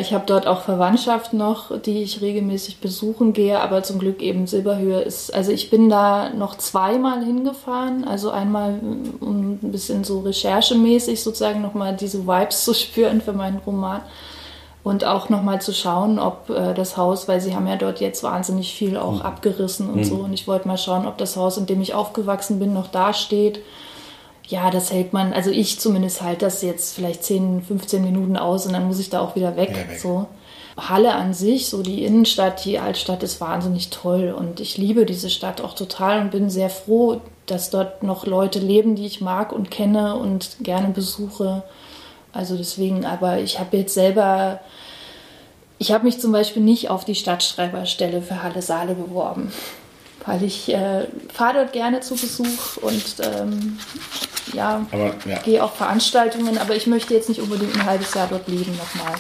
ich 0.00 0.12
habe 0.12 0.24
dort 0.26 0.48
auch 0.48 0.62
Verwandtschaft 0.62 1.33
noch, 1.33 1.80
die 1.80 2.02
ich 2.02 2.20
regelmäßig 2.20 2.80
besuchen 2.80 3.33
gehe, 3.33 3.61
aber 3.61 3.85
zum 3.85 4.00
Glück 4.00 4.20
eben 4.20 4.48
Silberhöhe 4.48 5.00
ist. 5.00 5.33
Also 5.33 5.52
ich 5.52 5.70
bin 5.70 5.88
da 5.88 6.30
noch 6.30 6.56
zweimal 6.56 7.24
hingefahren, 7.24 8.04
also 8.04 8.30
einmal 8.30 8.80
um 9.20 9.61
ein 9.62 9.70
bisschen 9.70 10.02
so 10.02 10.20
recherchemäßig 10.20 11.22
sozusagen 11.22 11.62
nochmal 11.62 11.94
diese 11.94 12.26
Vibes 12.26 12.64
zu 12.64 12.74
spüren 12.74 13.20
für 13.20 13.33
meinen 13.33 13.59
Roman 13.59 14.00
und 14.83 15.04
auch 15.04 15.28
nochmal 15.28 15.61
zu 15.61 15.72
schauen, 15.72 16.18
ob 16.18 16.50
äh, 16.50 16.74
das 16.74 16.96
Haus, 16.96 17.28
weil 17.28 17.40
sie 17.40 17.54
haben 17.54 17.66
ja 17.66 17.76
dort 17.76 18.00
jetzt 18.00 18.22
wahnsinnig 18.22 18.74
viel 18.74 18.96
auch 18.96 19.16
mhm. 19.16 19.22
abgerissen 19.22 19.88
und 19.88 19.98
mhm. 19.98 20.04
so 20.04 20.14
und 20.16 20.33
ich 20.33 20.48
wollte 20.48 20.66
mal 20.66 20.78
schauen, 20.78 21.06
ob 21.06 21.18
das 21.18 21.37
Haus, 21.37 21.59
in 21.59 21.66
dem 21.66 21.80
ich 21.80 21.94
aufgewachsen 21.94 22.59
bin, 22.59 22.72
noch 22.72 22.88
da 22.88 23.12
steht 23.12 23.61
ja, 24.48 24.70
das 24.70 24.92
hält 24.92 25.12
man, 25.12 25.33
also 25.33 25.50
ich 25.50 25.79
zumindest 25.79 26.22
halte 26.22 26.46
das 26.46 26.62
jetzt 26.62 26.94
vielleicht 26.94 27.24
10, 27.24 27.62
15 27.62 28.03
Minuten 28.03 28.37
aus 28.37 28.66
und 28.66 28.72
dann 28.72 28.87
muss 28.87 28.98
ich 28.98 29.11
da 29.11 29.20
auch 29.20 29.37
wieder 29.37 29.57
weg. 29.57 29.70
Ja, 29.70 29.90
weg. 29.90 30.00
So. 30.00 30.26
Halle 30.76 31.14
an 31.14 31.35
sich, 31.35 31.68
so 31.68 31.83
die 31.83 32.05
Innenstadt, 32.05 32.64
die 32.64 32.79
Altstadt 32.79 33.22
ist 33.22 33.40
wahnsinnig 33.40 33.90
toll 33.90 34.35
und 34.37 34.61
ich 34.61 34.79
liebe 34.79 35.05
diese 35.05 35.31
Stadt 35.31 35.61
auch 35.61 35.74
total 35.74 36.20
und 36.20 36.31
bin 36.31 36.48
sehr 36.50 36.70
froh, 36.70 37.20
dass 37.46 37.70
dort 37.70 38.03
noch 38.03 38.26
Leute 38.26 38.61
leben, 38.61 38.94
die 38.94 39.07
ich 39.07 39.20
mag 39.20 39.53
und 39.53 39.70
kenne 39.70 40.16
und 40.16 40.57
gerne 40.61 40.88
besuche. 40.88 41.62
Also 42.33 42.57
deswegen, 42.57 43.05
aber 43.05 43.40
ich 43.40 43.59
habe 43.59 43.76
jetzt 43.76 43.94
selber, 43.94 44.61
ich 45.79 45.92
habe 45.92 46.05
mich 46.05 46.20
zum 46.20 46.33
Beispiel 46.33 46.62
nicht 46.62 46.90
auf 46.90 47.05
die 47.05 47.16
Stadtschreiberstelle 47.16 48.22
für 48.22 48.42
Halle 48.42 48.62
Saale 48.62 48.94
beworben, 48.94 49.53
weil 50.26 50.42
ich 50.42 50.68
äh, 50.72 51.06
fahre 51.33 51.54
dort 51.54 51.72
gerne 51.72 52.00
zu 52.00 52.14
Besuch 52.14 52.76
und 52.80 53.04
ähm, 53.20 53.78
ja, 54.52 54.85
ja. 55.26 55.38
gehe 55.42 55.62
auf 55.62 55.76
Veranstaltungen, 55.76 56.59
aber 56.59 56.74
ich 56.74 56.87
möchte 56.87 57.14
jetzt 57.14 57.28
nicht 57.28 57.40
unbedingt 57.40 57.74
ein 57.74 57.87
halbes 57.87 58.14
Jahr 58.14 58.26
dort 58.28 58.48
leben 58.48 58.76
nochmal. 58.76 59.14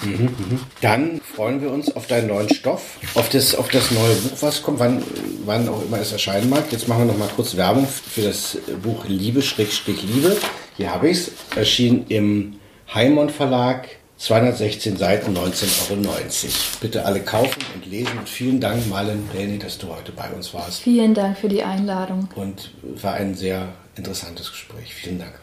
Dann 0.80 1.20
freuen 1.20 1.60
wir 1.60 1.70
uns 1.70 1.94
auf 1.94 2.06
deinen 2.06 2.28
neuen 2.28 2.52
Stoff, 2.52 2.98
auf 3.14 3.28
das, 3.28 3.54
auf 3.54 3.68
das 3.68 3.90
neue 3.90 4.14
Buch, 4.14 4.36
was 4.40 4.62
kommt, 4.62 4.80
wann, 4.80 5.02
wann 5.44 5.68
auch 5.68 5.82
immer 5.82 5.98
es 5.98 6.12
erscheinen 6.12 6.50
mag. 6.50 6.64
Jetzt 6.70 6.88
machen 6.88 7.02
wir 7.02 7.12
noch 7.12 7.18
mal 7.18 7.30
kurz 7.34 7.56
Werbung 7.56 7.86
für 7.86 8.22
das 8.22 8.58
Buch 8.82 9.04
Liebe, 9.06 9.42
Schrägstrich 9.42 10.02
Liebe. 10.02 10.36
Hier 10.76 10.92
habe 10.92 11.08
ich 11.08 11.18
es. 11.18 11.32
Erschien 11.56 12.06
im 12.08 12.56
Heimon 12.92 13.30
Verlag. 13.30 13.88
216 14.20 14.98
Seiten, 14.98 15.34
19,90 15.34 15.90
Euro. 15.90 16.04
Bitte 16.82 17.06
alle 17.06 17.20
kaufen 17.20 17.64
und 17.74 17.86
lesen. 17.86 18.18
Und 18.18 18.28
vielen 18.28 18.60
Dank, 18.60 18.86
Marlen 18.86 19.26
Bellny, 19.32 19.58
dass 19.58 19.78
du 19.78 19.88
heute 19.88 20.12
bei 20.12 20.28
uns 20.30 20.52
warst. 20.52 20.82
Vielen 20.82 21.14
Dank 21.14 21.38
für 21.38 21.48
die 21.48 21.62
Einladung. 21.62 22.28
Und 22.34 22.70
war 22.82 23.14
ein 23.14 23.34
sehr 23.34 23.68
interessantes 23.96 24.50
Gespräch. 24.50 24.94
Vielen 24.94 25.20
Dank. 25.20 25.40